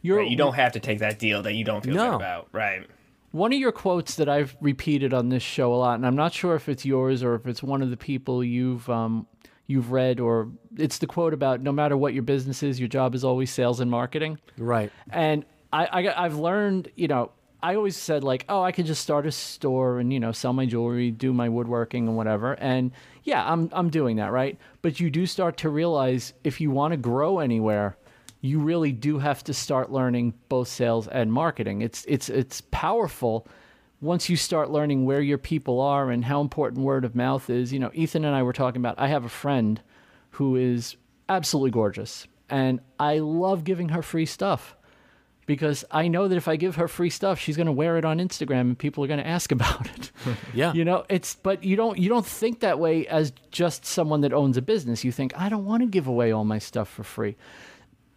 [0.00, 2.10] You're, Right, You don't have to take that deal that you don't feel No.
[2.12, 2.48] good about.
[2.52, 2.86] Right.
[3.32, 6.32] One of your quotes that I've repeated on this show a lot, and I'm not
[6.32, 9.26] sure if it's yours or if it's one of the people you've um,
[9.66, 13.14] you've read, or it's the quote about no matter what your business is, your job
[13.14, 14.38] is always sales and marketing.
[14.58, 14.92] Right.
[15.10, 19.02] And I, I I've learned, you know, I always said like, oh, I could just
[19.02, 22.54] start a store and you know sell my jewelry, do my woodworking and whatever.
[22.54, 22.90] And
[23.22, 24.58] yeah, I'm I'm doing that, right?
[24.82, 27.96] But you do start to realize if you want to grow anywhere,
[28.42, 31.80] you really do have to start learning both sales and marketing.
[31.80, 33.46] It's it's it's powerful
[34.00, 37.72] once you start learning where your people are and how important word of mouth is.
[37.72, 39.80] You know, Ethan and I were talking about I have a friend
[40.30, 40.96] who is
[41.28, 44.76] absolutely gorgeous and I love giving her free stuff
[45.46, 48.04] because I know that if I give her free stuff, she's going to wear it
[48.04, 50.10] on Instagram and people are going to ask about it.
[50.54, 50.72] Yeah.
[50.72, 54.32] You know, it's but you don't you don't think that way as just someone that
[54.32, 55.02] owns a business.
[55.02, 57.36] You think I don't want to give away all my stuff for free.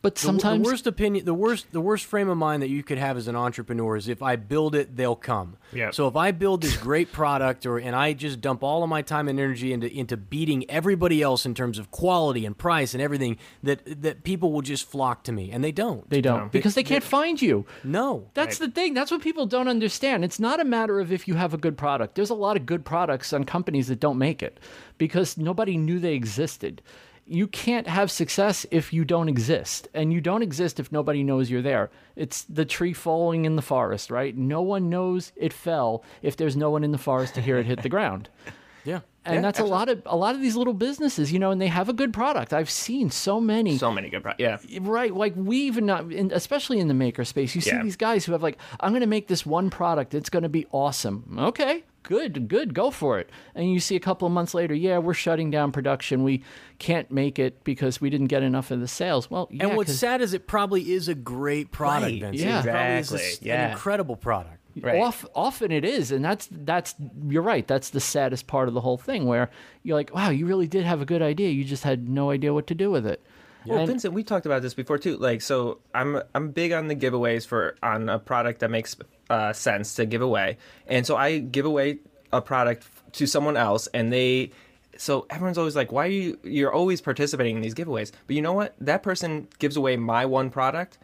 [0.05, 2.99] But sometimes the worst opinion, the worst, the worst frame of mind that you could
[2.99, 5.57] have as an entrepreneur is if I build it, they'll come.
[5.73, 5.89] Yeah.
[5.89, 9.01] So if I build this great product, or and I just dump all of my
[9.01, 13.01] time and energy into into beating everybody else in terms of quality and price and
[13.01, 16.07] everything, that that people will just flock to me, and they don't.
[16.07, 17.65] they don't because they can't find you.
[17.83, 18.29] no.
[18.35, 18.93] That's the thing.
[18.93, 20.23] That's what people don't understand.
[20.23, 22.13] It's not a matter of if you have a good product.
[22.13, 24.59] There's a lot of good products on companies that don't make it
[24.99, 26.83] because nobody knew they existed.
[27.27, 31.49] You can't have success if you don't exist and you don't exist if nobody knows
[31.49, 36.03] you're there it's the tree falling in the forest right no one knows it fell
[36.21, 38.29] if there's no one in the forest to hear it hit the ground
[38.85, 38.99] Yeah.
[39.25, 41.59] and Yeah, that's a lot of a lot of these little businesses you know and
[41.59, 44.41] they have a good product i've seen so many So many good products.
[44.67, 44.79] Yeah.
[44.81, 47.81] Right, like we even not, in, especially in the maker space, you see Yeah.
[47.81, 50.13] these guys who have like, I'm going to make this one product.
[50.13, 51.35] It's going to be awesome.
[51.39, 53.29] Okay, good, good, go for it.
[53.55, 56.23] And you see a couple of months later, yeah, we're shutting down production.
[56.23, 56.43] We
[56.79, 59.29] can't make it because we didn't get enough of the sales.
[59.29, 62.41] Well, yeah, And what's sad is it probably is a great product, Right, Vince.
[62.41, 62.59] yeah.
[62.59, 63.71] It probably a Exactly, an yeah.
[63.71, 64.59] incredible product.
[64.81, 65.01] Right.
[65.01, 66.95] Off, often it is, and that's that's
[67.29, 67.65] you're right.
[67.65, 69.49] That's the saddest part of the whole thing, where
[69.83, 71.49] you're like, wow, you really did have a good idea.
[71.49, 73.25] You just had no idea what to do with it.
[73.65, 75.17] Well, And- Vincent, we talked about this before too.
[75.17, 78.95] Like, so I'm I'm big on the giveaways for on a product that makes
[79.29, 80.57] uh, sense to give away,
[80.87, 81.97] and so I give away
[82.31, 84.51] a product to someone else, and they.
[84.97, 86.39] So everyone's always like, "Why are you?
[86.43, 88.75] You're always participating in these giveaways." But you know what?
[88.79, 90.97] That person gives away my one product,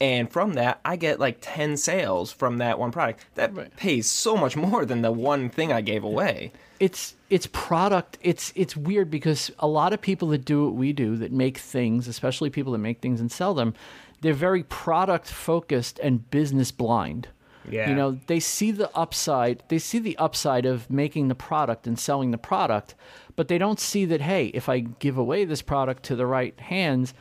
[0.00, 3.24] and from that, I get like ten sales from that one product.
[3.34, 3.76] That Right.
[3.76, 6.52] pays so much more than the one thing I gave away.
[6.80, 10.92] it's it's product it's it's weird because a lot of people that do what we
[10.92, 13.74] do that make things especially people that make things and sell them
[14.20, 17.26] they're very product focused and business blind
[17.68, 17.90] Yeah.
[17.90, 21.98] you know they see the upside they see the upside of making the product and
[21.98, 22.94] selling the product
[23.34, 26.58] but they don't see that hey if i give away this product to the right
[26.60, 27.12] hands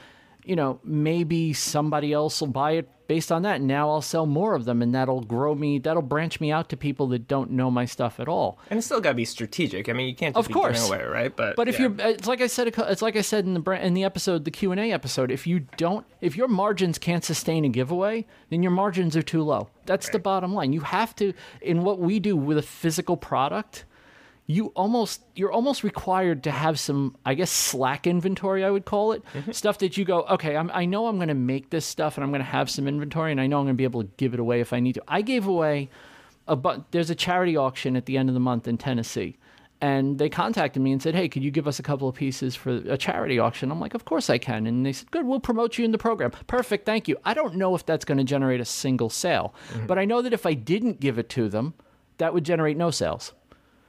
[0.48, 4.54] you know maybe somebody else will buy it based on that now i'll sell more
[4.54, 7.72] of them and that'll grow me that'll branch me out to people that don't know
[7.72, 9.88] my stuff at all And it's still got to be strategic.
[9.88, 10.88] I mean, you can't just Of course.
[10.90, 11.34] away, right?
[11.34, 11.88] But But if yeah.
[11.88, 14.44] you're, uh, it's like I said, it's like I said in the in the episode,
[14.44, 15.32] the Q and A episode.
[15.32, 19.42] If you don't, if your margins can't sustain a giveaway, then your margins are too
[19.42, 19.70] low.
[19.86, 20.74] That's the bottom line.
[20.74, 21.32] You have to,
[21.62, 23.86] in what we do with a physical product,
[24.50, 28.64] you almost you're almost required to have some, I guess, slack inventory.
[28.64, 29.52] I would call it mm-hmm.
[29.52, 32.24] stuff that you go, okay, I'm, I know I'm going to make this stuff and
[32.24, 34.10] I'm going to have some inventory, and I know I'm going to be able to
[34.16, 35.04] give it away if I need to.
[35.08, 35.90] I gave away
[36.48, 39.38] a but there's a charity auction at the end of the month in Tennessee.
[39.80, 42.56] And they contacted me and said, "Hey, could you give us a couple of pieces
[42.56, 45.40] for a charity auction?" I'm like, "Of course I can." And they said, "Good, we'll
[45.40, 47.18] promote you in the program." Perfect, thank you.
[47.24, 49.86] I don't know if that's going to generate a single sale, mm-hmm.
[49.86, 51.76] but I know that if I didn't give it to them,
[52.18, 53.34] that would generate no sales.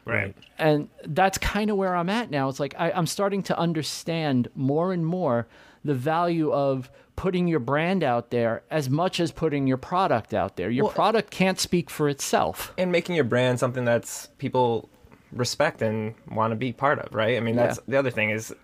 [0.08, 0.34] Right.
[0.58, 2.48] And that's kind of where I'm at now.
[2.48, 5.46] It's like I, I'm starting to understand more and more
[5.84, 10.56] the value of putting your brand out there as much as putting your product out
[10.56, 10.70] there.
[10.70, 12.72] Your Well- product can't speak for itself.
[12.78, 14.88] and making your brand something that's people
[15.32, 17.36] respect and want to be part of, right?
[17.36, 17.82] I mean, that's Yeah.
[17.88, 18.54] the other thing is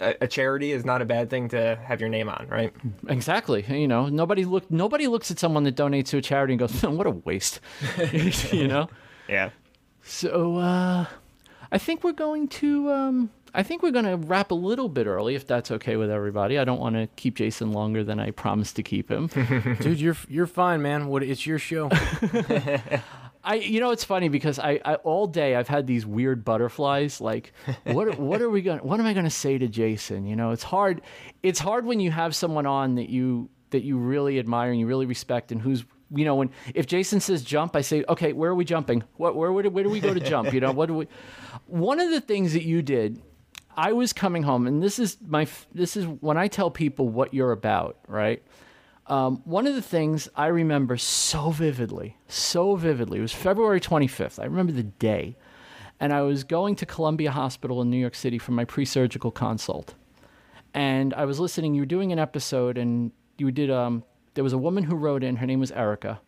[0.00, 2.72] a, a charity is not a bad thing to have your name on, right?
[3.08, 3.64] Exactly.
[3.68, 6.82] You know, nobody look nobody looks at someone that donates to a charity and goes,
[6.82, 7.60] "What a waste."
[8.52, 8.88] you know.
[9.28, 9.50] Yeah.
[10.02, 11.06] So uh,
[11.70, 12.90] I think we're going to.
[12.90, 16.08] Um, I think we're going to wrap a little bit early, if that's okay with
[16.08, 16.56] everybody.
[16.56, 19.26] I don't want to keep Jason longer than I promised to keep him.
[19.80, 21.08] Dude, you're you're fine, man.
[21.08, 21.90] What it's your show.
[23.42, 27.20] I, you know, it's funny because I, I all day I've had these weird butterflies.
[27.20, 27.52] Like,
[27.84, 28.80] what, what are we going?
[28.80, 30.26] What am I going to say to Jason?
[30.26, 31.00] You know, it's hard.
[31.42, 34.86] It's hard when you have someone on that you that you really admire and you
[34.86, 35.84] really respect, and who's
[36.14, 39.04] you know when if Jason says jump, I say, okay, where are we jumping?
[39.16, 40.52] What where where do, where do we go to jump?
[40.52, 41.06] You know, what do we?
[41.66, 43.20] One of the things that you did,
[43.76, 47.32] I was coming home, and this is my this is when I tell people what
[47.34, 48.42] you're about, right?
[49.06, 54.38] Um, one of the things I remember so vividly, so vividly, it was February 25th.
[54.38, 55.36] I remember the day.
[55.98, 59.30] And I was going to Columbia Hospital in New York City for my pre surgical
[59.30, 59.94] consult.
[60.72, 64.04] And I was listening, you were doing an episode, and you did, um,
[64.34, 66.20] there was a woman who wrote in, her name was Erica.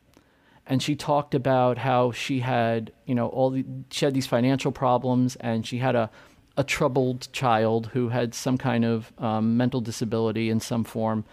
[0.66, 4.70] And she talked about how she had, you know, all the, she had these financial
[4.70, 6.09] problems, and she had a,
[6.57, 11.24] a troubled child who had some kind of um, mental disability in some form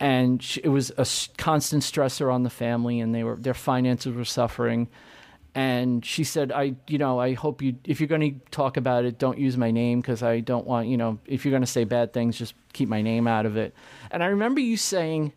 [0.00, 1.06] and she, it was a
[1.36, 4.88] constant stressor on the family and they were their finances were suffering
[5.54, 9.04] and she said i you know i hope you if you're going to talk about
[9.04, 11.66] it don't use my name because i don't want you know if you're going to
[11.66, 13.74] say bad things just keep my name out of it
[14.10, 15.32] and i remember you saying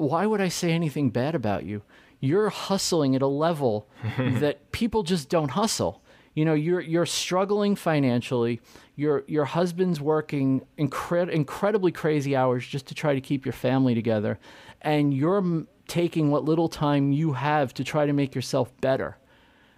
[0.00, 1.82] why would i say anything bad about you?
[2.20, 3.88] You're hustling at a level
[4.18, 6.02] that people just don't hustle.
[6.34, 8.60] You know you're you're struggling financially.
[8.96, 13.94] Your your husband's working incred- incredibly crazy hours just to try to keep your family
[13.94, 14.38] together
[14.82, 19.16] and you're m- taking what little time you have to try to make yourself better.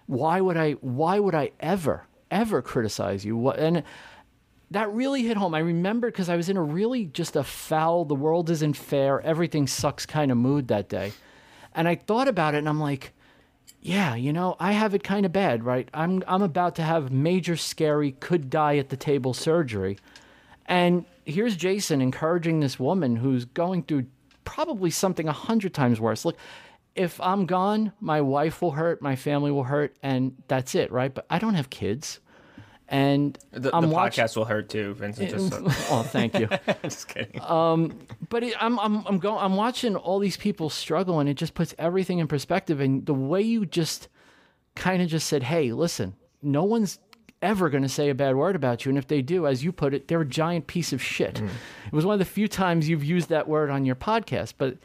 [0.05, 3.35] Why would i why would i ever ever criticize you?
[3.37, 3.83] What and
[4.73, 8.05] that really hit home i remember because i was in a really just a foul
[8.05, 11.11] the world isn't fair everything sucks kind of mood that day
[11.73, 13.13] and i thought about it and i'm like
[13.83, 15.89] yeah, you know, I have it kind of bad, right?
[15.93, 19.99] I'm I'm about to have major scary could die at the table surgery.
[20.65, 24.05] And here's Jason encouraging this woman who's going through
[24.45, 26.23] probably something a hundred times worse.
[26.23, 26.37] Look,
[26.95, 31.13] if I'm gone, my wife will hurt, my family will hurt, and that's it, right?
[31.13, 32.21] But I don't have kids.
[32.93, 34.23] And The, I'm the watching.
[34.23, 35.31] podcast will hurt too, Vincent.
[35.31, 36.47] Just so, oh, thank you.
[36.83, 37.41] just kidding.
[37.41, 37.97] Um,
[38.29, 39.43] but it, I'm I'm I'm going.
[39.43, 42.79] I'm watching all these people struggle, and it just puts everything in perspective.
[42.79, 44.09] And the way you just
[44.75, 46.13] kind of just said, "Hey, listen,
[46.43, 46.99] no one's
[47.41, 49.71] ever going to say a bad word about you, and if they do, as you
[49.71, 51.47] put it, they're a giant piece of shit." Mm.
[51.87, 54.77] It was one of the few times you've used that word on your podcast, but.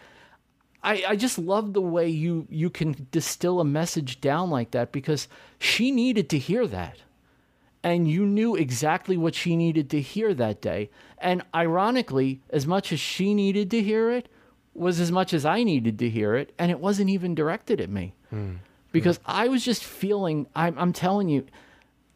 [0.80, 4.92] I, I just love the way you you can distill a message down like that
[4.92, 5.26] because
[5.58, 7.02] she needed to hear that
[7.88, 10.90] and you knew exactly what she needed to hear that day.
[11.16, 14.28] And ironically, as much as she needed to hear it,
[14.74, 17.88] was as much as I needed to hear it, and it wasn't even directed at
[17.88, 18.14] me.
[18.30, 18.56] Hmm.
[18.92, 21.46] Because I was just feeling, I'm, I'm telling you,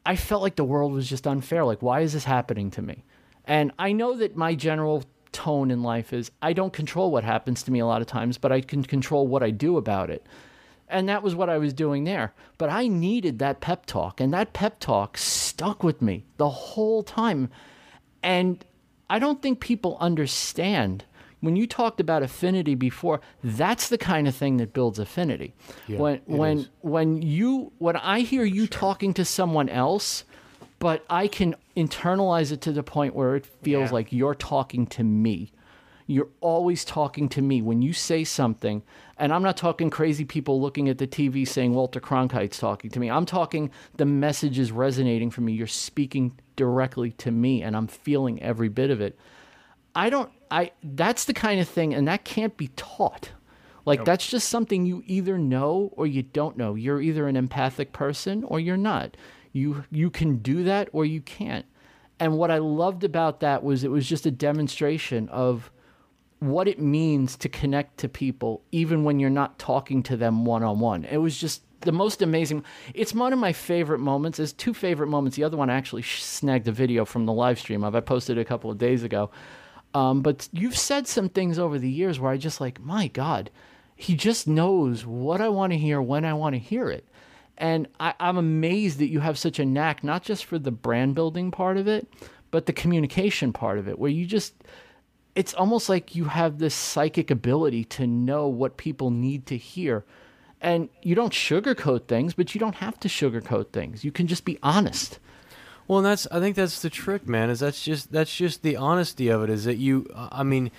[0.04, 1.64] I felt like the world was just unfair.
[1.64, 3.04] Like, why is this happening to me?
[3.46, 7.62] And I know that my general tone in life is I don't control what happens
[7.64, 10.26] to me a lot of times, but I can control what I do about it.
[10.92, 12.32] And that was what I was doing there.
[12.58, 17.02] But I needed that pep talk, and that pep talk stuck with me the whole
[17.02, 17.48] time.
[18.22, 18.64] And
[19.10, 21.04] I don't think people understand.
[21.40, 25.54] When you talked about affinity before, that's the kind of thing that builds affinity.
[25.88, 26.68] when it when is.
[26.82, 30.22] when you when I hear you talking to someone else,
[30.78, 33.94] but I can internalize it to the point where it feels Yeah.
[33.94, 35.50] like you're talking to me.
[36.06, 38.82] You're always talking to me when you say something,
[39.22, 42.98] and I'm not talking crazy people looking at the TV saying Walter Cronkite's talking to
[42.98, 43.08] me.
[43.08, 45.52] I'm talking the message is resonating for me.
[45.52, 49.16] You're speaking directly to me, and I'm feeling every bit of it.
[49.94, 50.28] I don't.
[50.50, 53.30] I that's the kind of thing, and that can't be taught.
[53.84, 56.74] Like that's just something you either know or you don't know.
[56.74, 59.16] You're either an empathic person or you're not.
[59.52, 61.66] You you can do that or you can't.
[62.18, 65.70] And what I loved about that was it was just a demonstration of
[66.42, 70.64] what it means to connect to people even when you're not talking to them one
[70.64, 71.04] on one.
[71.04, 72.64] It was just the most amazing.
[72.94, 74.38] It's one of my favorite moments.
[74.38, 75.36] There's two favorite moments.
[75.36, 77.94] The other one I actually snagged a video from the live stream of.
[77.94, 79.30] I posted a couple of days ago.
[79.94, 83.50] Um, but you've said some things over the years where I just like, my God,
[83.94, 87.06] he just knows what I want to hear when I want to hear it.
[87.56, 91.14] And I, I'm amazed that you have such a knack, not just for the brand
[91.14, 92.08] building part of it,
[92.50, 94.54] but the communication part of it, where you just,
[95.34, 100.04] it's almost like you have this psychic ability to know what people need to hear.
[100.60, 104.04] And you don't sugarcoat things, but you don't have to sugarcoat things.
[104.04, 105.18] You can just be honest.
[105.88, 107.50] Well, and that's I think that's the trick, man.
[107.50, 109.50] Is that's just that's just the honesty of it.
[109.50, 110.06] Is that you?
[110.14, 110.70] I mean,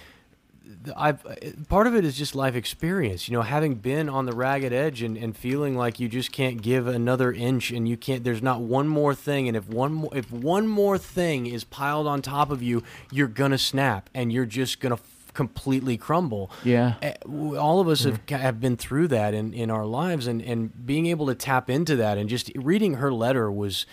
[0.95, 1.23] I've
[1.67, 3.27] part of it is just life experience.
[3.27, 6.61] You know, having been on the ragged edge and, and feeling like you just can't
[6.61, 8.23] give another inch, and you can't.
[8.23, 12.07] There's not one more thing, and if one more if one more thing is piled
[12.07, 16.49] on top of you, you're gonna snap, and you're just gonna f- completely crumble.
[16.63, 16.95] Yeah.
[17.01, 20.85] Eh, all of us have, have been through that in, in our lives and, and
[20.85, 23.85] being able to tap into that and just reading her letter was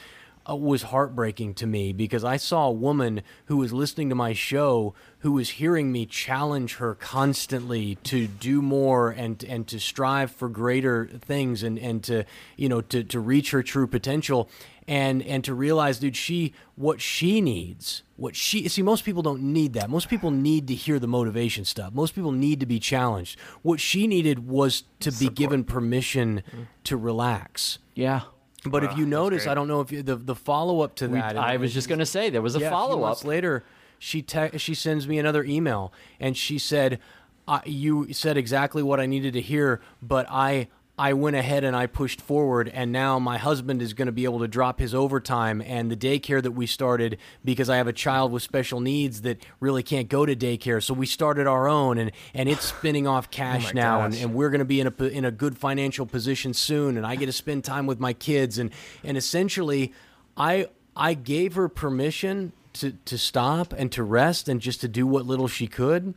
[0.51, 4.33] uh, was heartbreaking to me because I saw a woman who was listening to my
[4.33, 10.31] show who was hearing me challenge her constantly to do more and and to strive
[10.31, 12.25] for greater things and, and to
[12.57, 14.49] you know to, to reach her true potential
[14.89, 19.43] and and to realize dude she what she needs what she see most people don't
[19.43, 19.89] need that.
[19.89, 21.95] Most people need to hear the motivation stuff.
[21.95, 23.39] Most people need to be challenged.
[23.63, 26.43] What she needed was to be given permission
[26.85, 27.79] to relax.
[27.95, 28.23] Yeah.
[28.67, 31.37] But if you notice i don't know if you, the the follow-up to We, that
[31.37, 33.25] I was just going to say there was a yeah, follow up.
[33.25, 33.65] later,
[33.99, 36.99] she te- she sends me another email, and she said,
[37.47, 40.69] I "You said exactly what I needed to hear, but I."
[41.01, 44.25] I went ahead and I pushed forward, and now my husband is going to be
[44.25, 47.93] able to drop his overtime and the daycare that we started because I have a
[47.95, 50.83] child with special needs that really can't go to daycare.
[50.83, 54.35] So we started our own, and, and it's spinning off cash my now, and, and
[54.35, 57.27] we're going to be in a in a good financial position soon, and I get
[57.27, 58.71] to spend time with my kids, and
[59.03, 59.95] and essentially,
[60.37, 65.07] I I gave her permission to to stop and to rest and just to do
[65.07, 66.13] what little she could,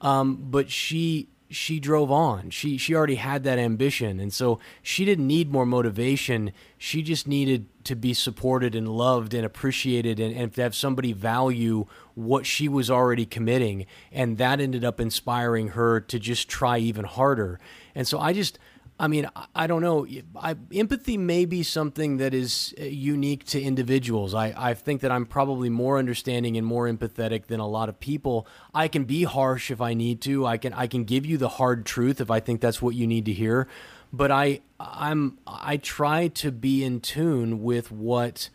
[0.00, 2.50] um, but she she drove on.
[2.50, 6.52] She she already had that ambition, and so she didn't need more motivation.
[6.78, 11.12] She just needed to be supported and loved and appreciated, and, and to have somebody
[11.12, 16.78] value what she was already committing, and that ended up inspiring her to just try
[16.78, 17.60] even harder.
[17.94, 18.58] And so I just.
[18.98, 20.06] I mean, I- don't know.
[20.36, 24.34] I, empathy may be something that is uh, unique to individuals.
[24.34, 27.98] I, I think that I'm probably more understanding and more empathetic than a lot of
[27.98, 28.46] people.
[28.72, 30.46] I can be harsh if I need to.
[30.46, 33.06] I can I can give you the hard truth if I think that's what you
[33.06, 33.66] need to hear.
[34.12, 38.48] But I I'm I try to be in tune with what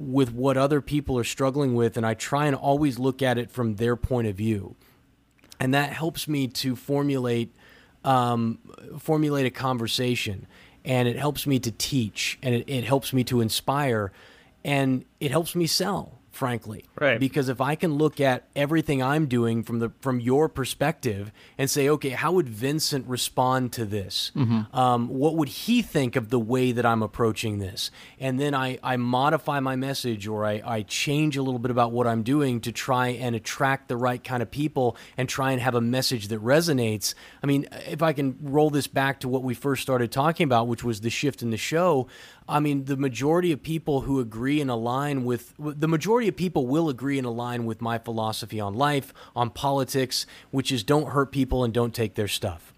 [0.00, 3.50] with what other people are struggling with, and I try and always look at it
[3.50, 4.74] from their point of view,
[5.60, 7.54] and that helps me to formulate
[8.04, 8.58] um,
[8.98, 10.46] formulate a conversation,
[10.84, 14.12] and it helps me to teach, and it, it helps me to inspire,
[14.64, 16.84] and it helps me sell frankly.
[16.98, 17.18] Right.
[17.18, 21.68] Because if I can look at everything I'm doing from the from your perspective and
[21.68, 24.30] say, okay, how would Vincent respond to this?
[24.72, 27.90] Um, what would he think of the way that I'm approaching this?
[28.20, 31.90] And then I, I modify my message or I, I change a little bit about
[31.90, 35.60] what I'm doing to try and attract the right kind of people and try and
[35.60, 37.14] have a message that resonates.
[37.42, 40.68] I mean, if I can roll this back to what we first started talking about,
[40.68, 42.06] which was the shift in the show,
[42.48, 46.66] I mean, the majority of people who agree and align with the majority of people
[46.66, 51.30] will agree and align with my philosophy on life, on politics, which is don't hurt
[51.30, 52.72] people and don't take their stuff.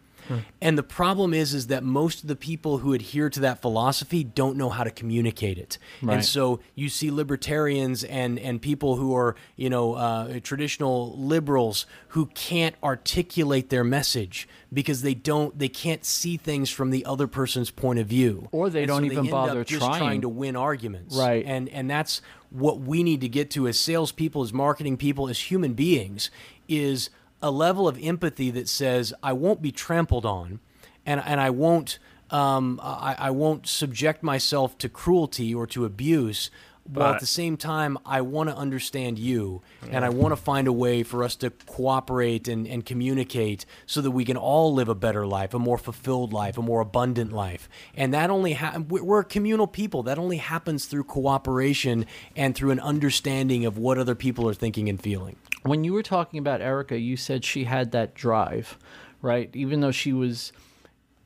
[0.60, 4.24] And the problem is, is that most of the people who adhere to that philosophy
[4.24, 5.78] don't know how to communicate it.
[6.02, 6.14] Right.
[6.14, 11.86] And so you see libertarians and and people who are you know uh, traditional liberals
[12.08, 17.26] who can't articulate their message because they don't they can't see things from the other
[17.26, 19.98] person's point of view, Or they And don't so even end bother just trying.
[19.98, 21.16] trying to win arguments.
[21.16, 21.44] Right.
[21.46, 25.38] And and that's what we need to get to as salespeople, as marketing people, as
[25.50, 26.30] human beings,
[26.68, 27.10] is
[27.42, 30.60] a level of empathy that says, I won't be trampled on
[31.06, 31.98] and and I won't
[32.30, 36.50] um, I, I won't subject myself to cruelty or to abuse.
[36.92, 40.66] While at the same time, I want to understand you, and I want to find
[40.66, 44.88] a way for us to cooperate and, and communicate so that we can all live
[44.88, 47.68] a better life, a more fulfilled life, a more abundant life.
[47.94, 50.02] And that only ha- we- we're communal people.
[50.02, 54.88] That only happens through cooperation and through an understanding of what other people are thinking
[54.88, 55.36] and feeling.
[55.62, 58.78] when you were talking about Erica, you said she had that drive,
[59.20, 59.50] right?
[59.54, 60.52] Even though she was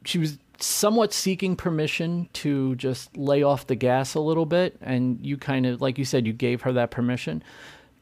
[0.05, 5.25] she was somewhat seeking permission to just lay off the gas a little bit and
[5.25, 7.43] you kind of like you said you gave her that permission.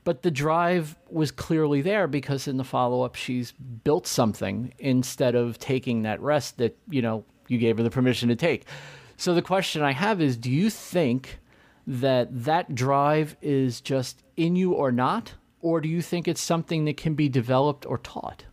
[0.05, 5.59] But the drive was clearly there because in the follow-up she's built something instead of
[5.59, 8.66] taking that rest that, you know, you gave her the permission to take.
[9.16, 11.38] So the question I have is do you think
[11.86, 16.84] that that drive is just in you or not or do you think it's something
[16.86, 18.44] that can be developed or taught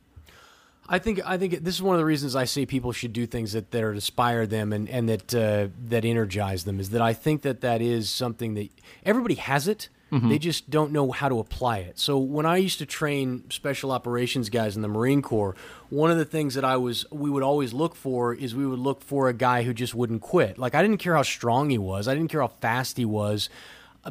[0.90, 3.28] I think I think this is one of the reasons I say people should do
[3.28, 7.14] things that that inspire them and and that uh, that energize them is that I
[7.14, 8.70] think that that is something that
[9.06, 9.90] everybody has it.
[10.30, 12.00] They just don't know how to apply it.
[12.00, 15.56] So when I used to train special operations guys in the Marine Corps,
[15.92, 18.80] one of the things that I was we would always look for is we would
[18.80, 20.58] look for a guy who just wouldn't quit.
[20.58, 23.50] Like I didn't care how strong he was, I didn't care how fast he was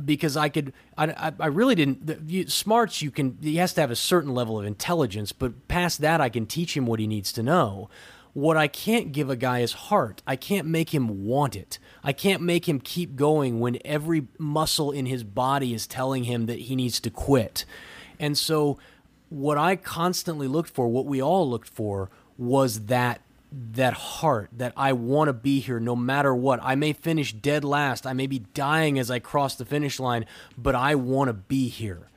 [0.05, 2.07] because I could, I, I- really didn't.
[2.07, 3.39] The, you, smarts, you can.
[3.41, 6.77] He has to have a certain level of intelligence, but past that, I can teach
[6.77, 7.89] him what he needs to know.
[8.35, 10.23] What I can't give a guy is heart.
[10.27, 11.79] I can't make him want it.
[12.05, 16.47] I can't make him keep going when every muscle in his body is telling him
[16.47, 17.65] that he needs to quit.
[18.21, 18.79] And so,
[19.31, 24.73] what I constantly looked for, what we all looked for, was that that heart that
[24.77, 26.61] I want to be here no matter what.
[26.63, 28.07] I may finish dead last.
[28.07, 30.27] I may be dying as I cross the finish line,
[30.57, 32.09] but I want to be here.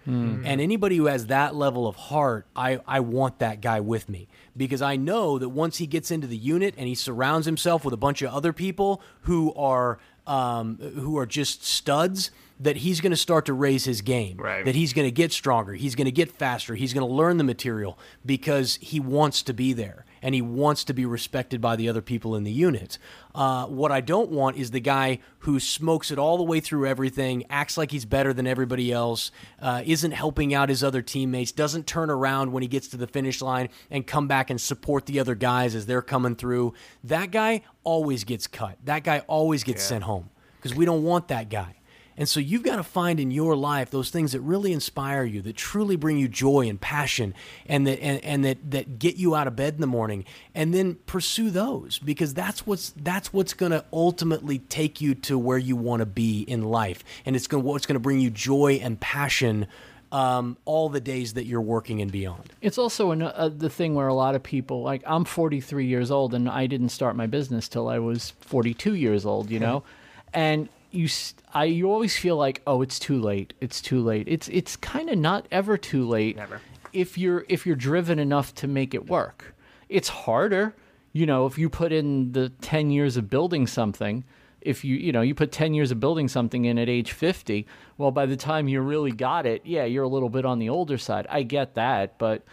[0.45, 4.27] And anybody who has that level of heart, I, I want that guy with me
[4.57, 7.93] because I know that once he gets into the unit and he surrounds himself with
[7.93, 13.11] a bunch of other people who are um, who are just studs, that he's going
[13.11, 14.37] to start to raise his game.
[14.37, 14.65] Right.
[14.65, 15.73] That he's going to get stronger.
[15.73, 16.75] He's going to get faster.
[16.75, 20.83] He's going to learn the material because he wants to be there and he wants
[20.85, 22.97] to be respected by the other people in the unit.
[23.33, 26.85] Uh, what I don't want is the guy who smokes it all the way through
[26.85, 31.51] everything, acts like he's better than everybody else, uh, isn't helping out his other teammates,
[31.51, 35.05] doesn't turn around when he gets to the finish line and come back and support
[35.05, 36.73] the other guys as they're coming through.
[37.03, 38.77] That guy always gets cut.
[38.83, 41.75] That guy always gets sent home because we don't want that guy.
[42.17, 45.41] And so you've got to find in your life those things that really inspire you,
[45.43, 47.33] that truly bring you joy and passion,
[47.65, 50.73] and that and, and that that get you out of bed in the morning, and
[50.73, 55.57] then pursue those because that's what's that's what's going to ultimately take you to where
[55.57, 58.79] you want to be in life, and it's going what's going to bring you joy
[58.81, 59.67] and passion
[60.11, 62.51] um, all the days that you're working and beyond.
[62.61, 66.11] It's also an, uh, the thing where a lot of people, like I'm 43 years
[66.11, 69.83] old and I didn't start my business till I was 42 years old, you know,
[70.33, 71.07] and you,
[71.53, 73.53] I, you always feel like, oh, it's too late.
[73.61, 74.27] It's too late.
[74.27, 76.35] It's, it's kind of not ever too late.
[76.35, 76.61] Never.
[76.93, 79.55] If you're, if you're driven enough to make it work,
[79.89, 80.75] it's harder.
[81.13, 84.23] You know, if you put in the 10 years of building something,
[84.61, 87.65] if you you know you put 10 years of building something in at age 50
[87.97, 90.69] well by the time you really got it yeah you're a little bit on the
[90.69, 92.43] older side i get that but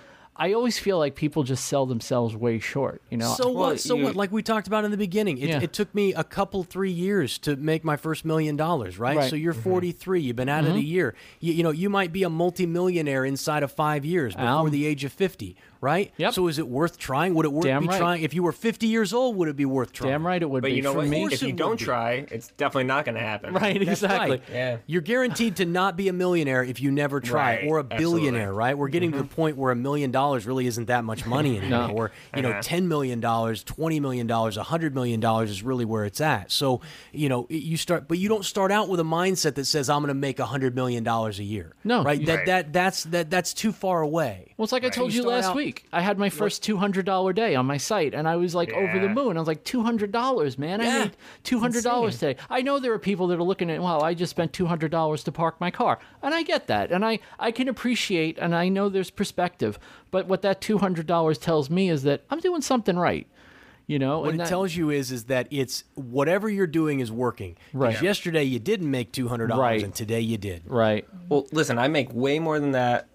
[0.41, 3.03] I always feel like people just sell themselves way short.
[3.11, 3.81] You know, So Well, what?
[3.81, 4.15] So you- what?
[4.17, 5.61] Like we talked about in the beginning, it, Yeah.
[5.61, 8.99] it took me a couple, three years to make my first million dollars.
[8.99, 9.17] Right?
[9.17, 9.23] Right.
[9.25, 9.31] Mm-hmm.
[9.31, 10.21] So you're 43.
[10.21, 11.15] You've been at it a year.
[11.41, 14.87] You, you know, you might be a multimillionaire inside of five years before Um, the
[14.87, 15.57] age of 50.
[15.81, 16.13] Right?
[16.17, 16.35] Yep.
[16.35, 17.35] So is it worth trying?
[17.35, 17.99] Would it worth Damn be right.
[17.99, 18.23] trying?
[18.23, 20.11] If you were 50 years old, would it be worth trying?
[20.11, 21.09] damn right it would But be you know for what?
[21.09, 21.25] me.
[21.27, 21.85] If it you would don't be.
[21.85, 23.55] try, it's definitely not going to happen.
[23.55, 24.31] Right, That's exactly.
[24.39, 24.43] right.
[24.51, 24.77] Yeah.
[24.87, 27.97] You're guaranteed to not be a millionaire if you never try, Right, or a absolutely.
[28.05, 28.27] Mm-hmm.
[28.31, 28.77] billionaire, right?
[28.79, 31.91] We're getting to the point where a million dollars really isn't that much money anymore.
[31.91, 32.61] Or you know, Uh-huh.
[32.63, 36.51] ten million dollars, twenty million dollars, a hundred million dollars is really where it's at.
[36.51, 36.81] So
[37.13, 40.01] you know, you start, but you don't start out with a mindset that says I'm
[40.03, 41.75] going to make a hundred million dollars a year.
[41.85, 42.25] No, right?
[42.27, 42.47] That Right.
[42.47, 44.55] that that's that that's too far away.
[44.57, 45.68] Well, it's like I told You you start last out- week.
[45.93, 48.73] I had my first two hundred dollar day on my site, and I was like
[48.73, 49.37] over the moon.
[49.37, 50.81] I was like two hundred dollars, man.
[50.81, 50.99] I Yeah.
[51.01, 52.37] made two hundred dollars today.
[52.51, 54.91] I know there are people that are looking at, wow, I just spent two hundred
[54.91, 58.55] dollars to park my car, and I get that, and I I can appreciate, and
[58.55, 59.79] I know there's perspective.
[60.11, 63.27] But what that two hundred dollars tells me is that I'm doing something right.
[63.87, 67.01] You know, What and it that- tells you is is that it's whatever you're doing
[67.01, 68.01] is working Right.
[68.03, 69.83] Yesterday you didn't make two hundred dollars, Right.
[69.83, 70.63] and today you did.
[70.67, 71.07] right.
[71.31, 73.09] Well, listen, I make way more than that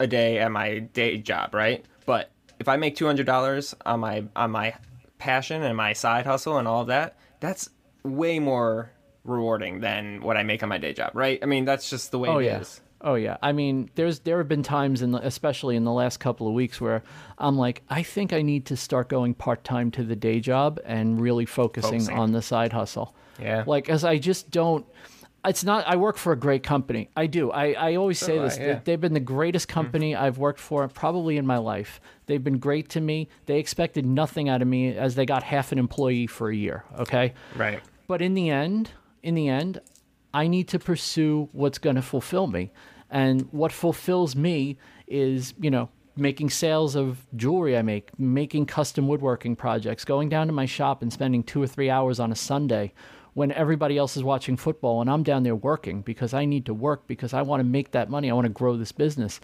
[0.00, 1.84] a day at my day job, right?
[2.06, 4.74] But if I make two hundred dollars on my on my
[5.18, 7.70] passion and my side hustle and all of that, that's
[8.02, 8.90] way more
[9.24, 11.38] rewarding than what I make on my day job, right?
[11.42, 12.60] I mean, that's just the way Oh it yeah.
[12.60, 12.80] is.
[13.02, 13.36] Oh yeah.
[13.42, 16.54] I mean, there's there have been times in the, especially in the last couple of
[16.54, 17.02] weeks where
[17.38, 20.80] I'm like, I think I need to start going part time to the day job
[20.84, 22.18] and really focusing, Focusing.
[22.18, 23.14] on the side hustle.
[23.40, 23.64] Yeah.
[23.66, 24.84] Like as I just don't.
[25.44, 25.86] It's not.
[25.86, 27.08] I work for a great company.
[27.16, 27.50] I do.
[27.50, 28.58] I, I always say do I, this.
[28.58, 28.80] yeah.
[28.84, 29.74] They've been the greatest mm-hmm.
[29.74, 32.00] company I've worked for probably in my life.
[32.26, 33.28] They've been great to me.
[33.46, 36.84] They expected nothing out of me as they got half an employee for a year.
[36.98, 37.32] Okay.
[37.56, 37.80] Right.
[38.06, 38.90] But in the end,
[39.22, 39.80] in the end,
[40.34, 42.70] I need to pursue what's going to fulfill me.
[43.10, 49.08] And what fulfills me is, you know, making sales of jewelry I make, making custom
[49.08, 52.36] woodworking projects, going down to my shop and spending 2 or 3 hours on a
[52.36, 52.92] Sunday
[53.40, 56.74] when everybody else is watching football and I'm down there working because I need to
[56.74, 58.30] work because I want to make that money.
[58.30, 59.40] I want to grow this business.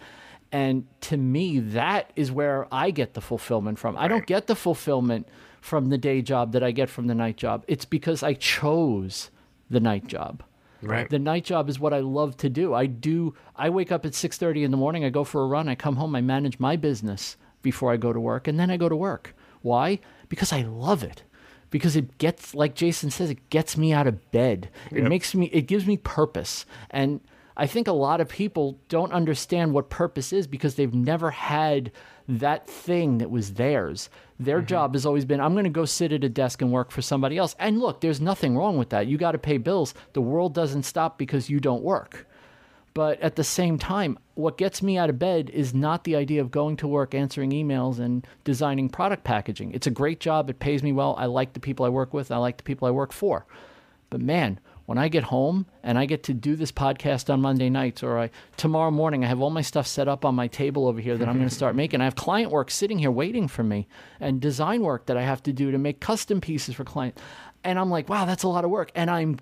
[0.53, 3.97] And to me, that is where I get the fulfillment from.
[3.97, 5.27] I don't get the fulfillment
[5.63, 7.65] from the day job that I get from the night job.
[7.69, 9.31] It's because I chose
[9.71, 10.43] the night job.
[10.83, 11.09] Right.
[11.09, 12.75] The night job is what I love to do.
[12.75, 15.71] I do I wake up at 6:30 in the morning, I go for a run,
[15.71, 18.77] I come home, I manage my business before I go to work, and then I
[18.77, 19.35] go to work.
[19.63, 20.01] Why?
[20.29, 21.23] Because I love it.
[21.71, 24.71] Because it gets like Jason says, it gets me out of bed.
[24.91, 26.65] It makes me it gives me purpose.
[26.91, 27.21] And
[27.57, 31.91] I think a lot of people don't understand what purpose is because they've never had
[32.29, 34.11] that thing that was theirs.
[34.39, 34.67] Their mm-hmm.
[34.67, 37.03] job has always been I'm going to go sit at a desk and work for
[37.03, 37.55] somebody else.
[37.59, 39.07] And look, there's nothing wrong with that.
[39.07, 39.95] You got to pay bills.
[40.13, 42.27] The world doesn't stop because you don't work.
[42.97, 46.41] But at the same time, what gets me out of bed is not the idea
[46.41, 49.73] of going to work, answering emails, and designing product packaging.
[49.75, 50.49] It's a great job.
[50.49, 51.15] It pays me well.
[51.19, 52.31] I like the people I work with.
[52.31, 53.45] I like the people I work for.
[54.09, 57.69] But man, when I get home and I get to do this podcast on Monday
[57.69, 60.89] nights, or I tomorrow morning I have all my stuff set up on my table
[60.89, 62.01] over here that I'm going to start making.
[62.01, 63.89] I have client work sitting here waiting for me,
[64.21, 67.21] and design work that I have to do to make custom pieces for clients.
[67.63, 68.91] And I'm like, wow, that's a lot of work.
[68.95, 69.39] And I'm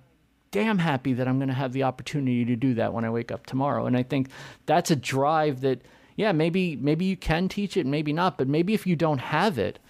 [0.55, 3.33] damn happy that I'm going to have the opportunity to do that when I wake
[3.33, 3.87] up tomorrow.
[3.87, 4.29] And I think
[4.67, 5.83] that's a drive that,
[6.15, 9.59] yeah, maybe maybe you can teach it, maybe not, but maybe if you don't have
[9.59, 9.81] it,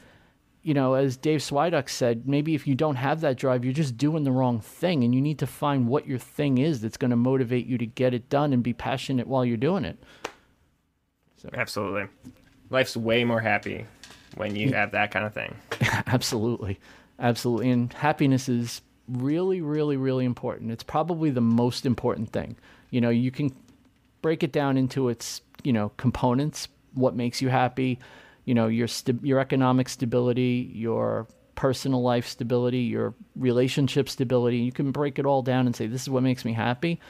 [0.62, 3.99] you know, as Dave Swiduck said, maybe if you don't have that drive, you're just
[3.99, 7.11] doing the wrong thing, and you need to find what your thing is that's going
[7.11, 9.99] to motivate you to get it done and be passionate while you're doing it.
[11.53, 12.09] Absolutely.
[12.70, 13.85] Life's way more happy
[14.36, 15.55] when you have that kind of thing.
[16.07, 16.81] Absolutely.
[17.19, 17.70] Absolutely.
[17.70, 20.70] And happiness is really, really, really important.
[20.70, 22.56] It's probably the most important thing.
[22.90, 23.55] You know, you can
[24.22, 27.98] break it down into its, you know, components, what makes you happy,
[28.44, 34.59] you know, your st- your economic stability, your personal life stability, your relationship stability.
[34.59, 37.01] You can break it all down and say this is what makes me happy.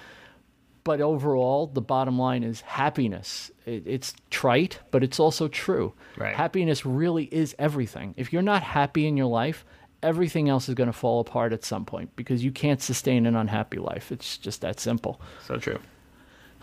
[0.84, 3.50] But overall, the bottom line is happiness.
[3.64, 5.94] It, it's trite, but it's also true.
[6.18, 6.34] Right.
[6.34, 8.14] Happiness really is everything.
[8.18, 9.64] If you're not happy in your life,
[10.05, 13.35] everything else is going to fall apart at some point because you can't sustain an
[13.35, 14.12] unhappy life.
[14.12, 15.20] It's just that simple.
[15.47, 15.78] So true.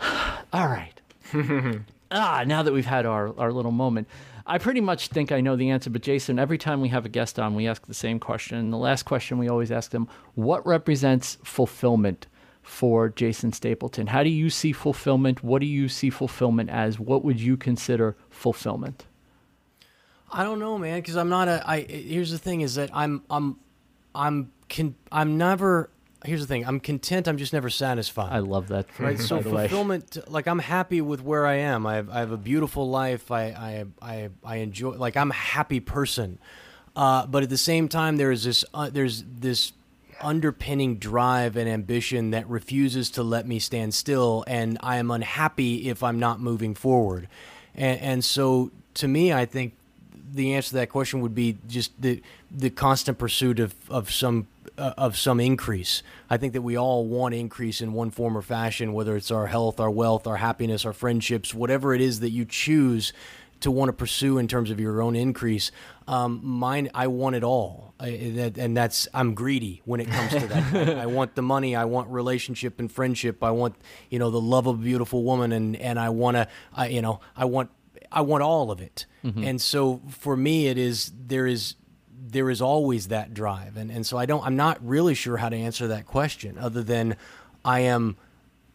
[0.52, 0.94] All right.
[2.10, 4.08] ah, now that we've had our, our little moment,
[4.46, 5.90] I pretty much think I know the answer.
[5.90, 8.58] But Jason, every time we have a guest on, we ask the same question.
[8.58, 12.26] And the last question we always ask them what represents fulfillment
[12.62, 14.06] for Jason Stapleton?
[14.06, 15.42] How do you see fulfillment?
[15.42, 16.98] What do you see fulfillment as?
[16.98, 19.04] What would you consider fulfillment?
[20.32, 21.62] I don't know, man, because I'm not a.
[21.68, 23.56] I here's the thing: is that I'm I'm
[24.14, 25.90] I'm can I'm never
[26.24, 26.66] here's the thing.
[26.66, 27.28] I'm content.
[27.28, 28.32] I'm just never satisfied.
[28.32, 28.86] I love that.
[28.98, 29.68] right so by the way.
[29.68, 33.30] fulfillment like i'm happy with where i am i have, I have a beautiful life
[33.30, 36.38] I, I i i enjoy like i'm a happy person
[36.94, 39.72] uh, but at the same time there is this uh, there's this
[40.20, 45.88] underpinning drive and ambition that refuses to let me stand still and i am unhappy
[45.88, 47.28] if i'm not moving forward
[47.74, 49.74] and, and so to me i think
[50.32, 54.46] the answer to that question would be just the the constant pursuit of, of some
[54.78, 56.02] uh, of some increase.
[56.30, 59.46] I think that we all want increase in one form or fashion, whether it's our
[59.46, 63.12] health, our wealth, our happiness, our friendships, whatever it is that you choose
[63.60, 65.70] to want to pursue in terms of your own increase.
[66.08, 70.32] Um, mine, I want it all, I, that, and that's I'm greedy when it comes
[70.32, 70.88] to that.
[70.98, 73.76] I, I want the money, I want relationship and friendship, I want
[74.10, 77.02] you know the love of a beautiful woman, and and I want to, I, you
[77.02, 77.70] know, I want
[78.12, 79.06] I want all of it.
[79.24, 79.44] Mm-hmm.
[79.44, 81.76] And so for me, it is there is
[82.24, 85.48] there is always that drive, and and so I don't I'm not really sure how
[85.48, 87.16] to answer that question other than
[87.64, 88.16] I am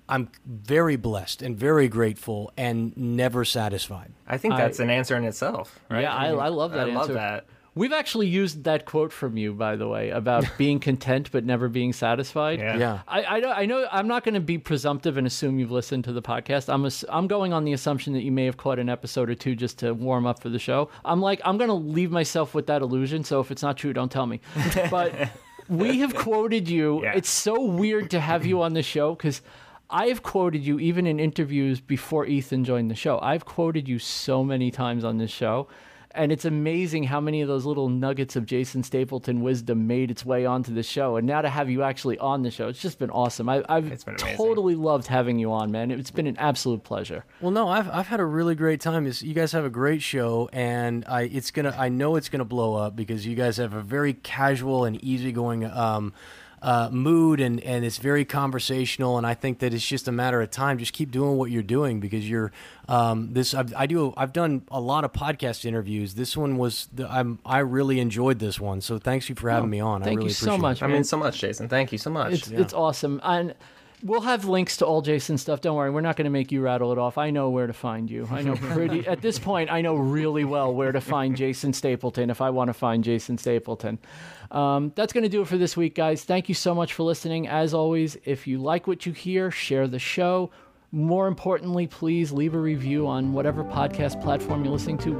[0.09, 4.13] I'm very blessed and very grateful and never satisfied.
[4.27, 6.01] I think I- that's an answer in itself, right?
[6.01, 7.45] Yeah, I, I love that I love that.
[7.77, 11.69] We've actually used that quote from you, by the way, about being content but never
[11.69, 12.59] being satisfied.
[12.59, 12.77] Yeah.
[12.77, 12.99] Yeah.
[13.07, 16.05] I, I, know, I know I'm not going to be presumptive and assume you've listened
[16.05, 16.73] to the podcast.
[16.73, 19.35] I'm ass- I'm going on the assumption that you may have caught an episode or
[19.35, 20.89] two just to warm up for the show.
[21.05, 23.23] I'm like I'm going to leave myself with that illusion.
[23.23, 24.41] So if it's not true, don't tell me.
[24.89, 25.13] But
[25.69, 27.03] we have quoted you.
[27.03, 27.13] Yeah.
[27.15, 29.41] It's so weird to have you on the show because.
[29.89, 33.19] I've quoted you even in interviews before Ethan joined the show.
[33.21, 35.69] I've quoted you so many times on this show.
[36.17, 40.25] And it's amazing how many of those little nuggets of Jason Stapleton wisdom made its
[40.25, 41.15] way onto the show.
[41.15, 43.47] And now to have you actually on the show, it's just been awesome.
[43.47, 45.91] I, I've It's been totally loved having you on, man.
[45.91, 47.23] It's been an absolute pleasure.
[47.39, 49.05] Well, no, I've I've had a really great time.
[49.05, 52.45] It's, you guys have a great show, and I it's gonna I know it's gonna
[52.45, 56.13] blow up because you guys have a very casual and easygoing um,
[56.61, 59.17] uh, mood, and and it's very conversational.
[59.17, 60.77] And I think that it's just a matter of time.
[60.77, 62.51] Just keep doing what you're doing because you're
[62.87, 63.53] um, this.
[63.53, 64.13] I've, I do.
[64.17, 66.15] I've done a lot of podcast interviews.
[66.15, 68.81] This one was the, I'm I really enjoyed this one.
[68.81, 70.01] So thanks you for having me on.
[70.01, 70.81] I thank really you so much.
[70.81, 70.85] it.
[70.85, 71.69] I mean, so much, Jason.
[71.69, 72.33] Thank you so much.
[72.33, 73.21] It's it's awesome.
[73.23, 73.53] And
[74.03, 75.61] we'll have links to all Jason's stuff.
[75.61, 77.17] Don't worry, we're not going to make you rattle it off.
[77.17, 78.27] I know where to find you.
[78.31, 79.71] I know pretty at this point.
[79.71, 83.37] I know really well where to find Jason Stapleton if I want to find Jason
[83.37, 83.99] Stapleton.
[84.51, 86.23] Um, that's going to do it for this week, guys.
[86.23, 87.47] Thank you so much for listening.
[87.47, 90.51] As always, if you like what you hear, share the show.
[90.93, 95.11] More importantly, please leave a review on whatever podcast platform you're listening to.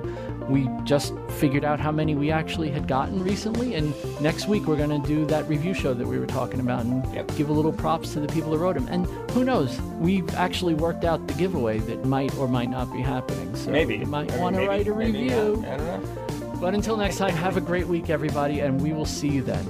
[0.48, 4.78] We just figured out how many we actually had gotten recently, and next week we're
[4.78, 7.36] going to do that review show that we were talking about and Yep.
[7.36, 8.88] give a little props to the people who wrote them.
[8.90, 13.02] And who knows, we've actually worked out the giveaway that might or might not be
[13.02, 13.54] happening.
[13.58, 15.66] So maybe you might want to write a review.
[15.68, 16.58] I don't know.
[16.62, 19.68] But until next time, have a great week, everybody, and we will see you then.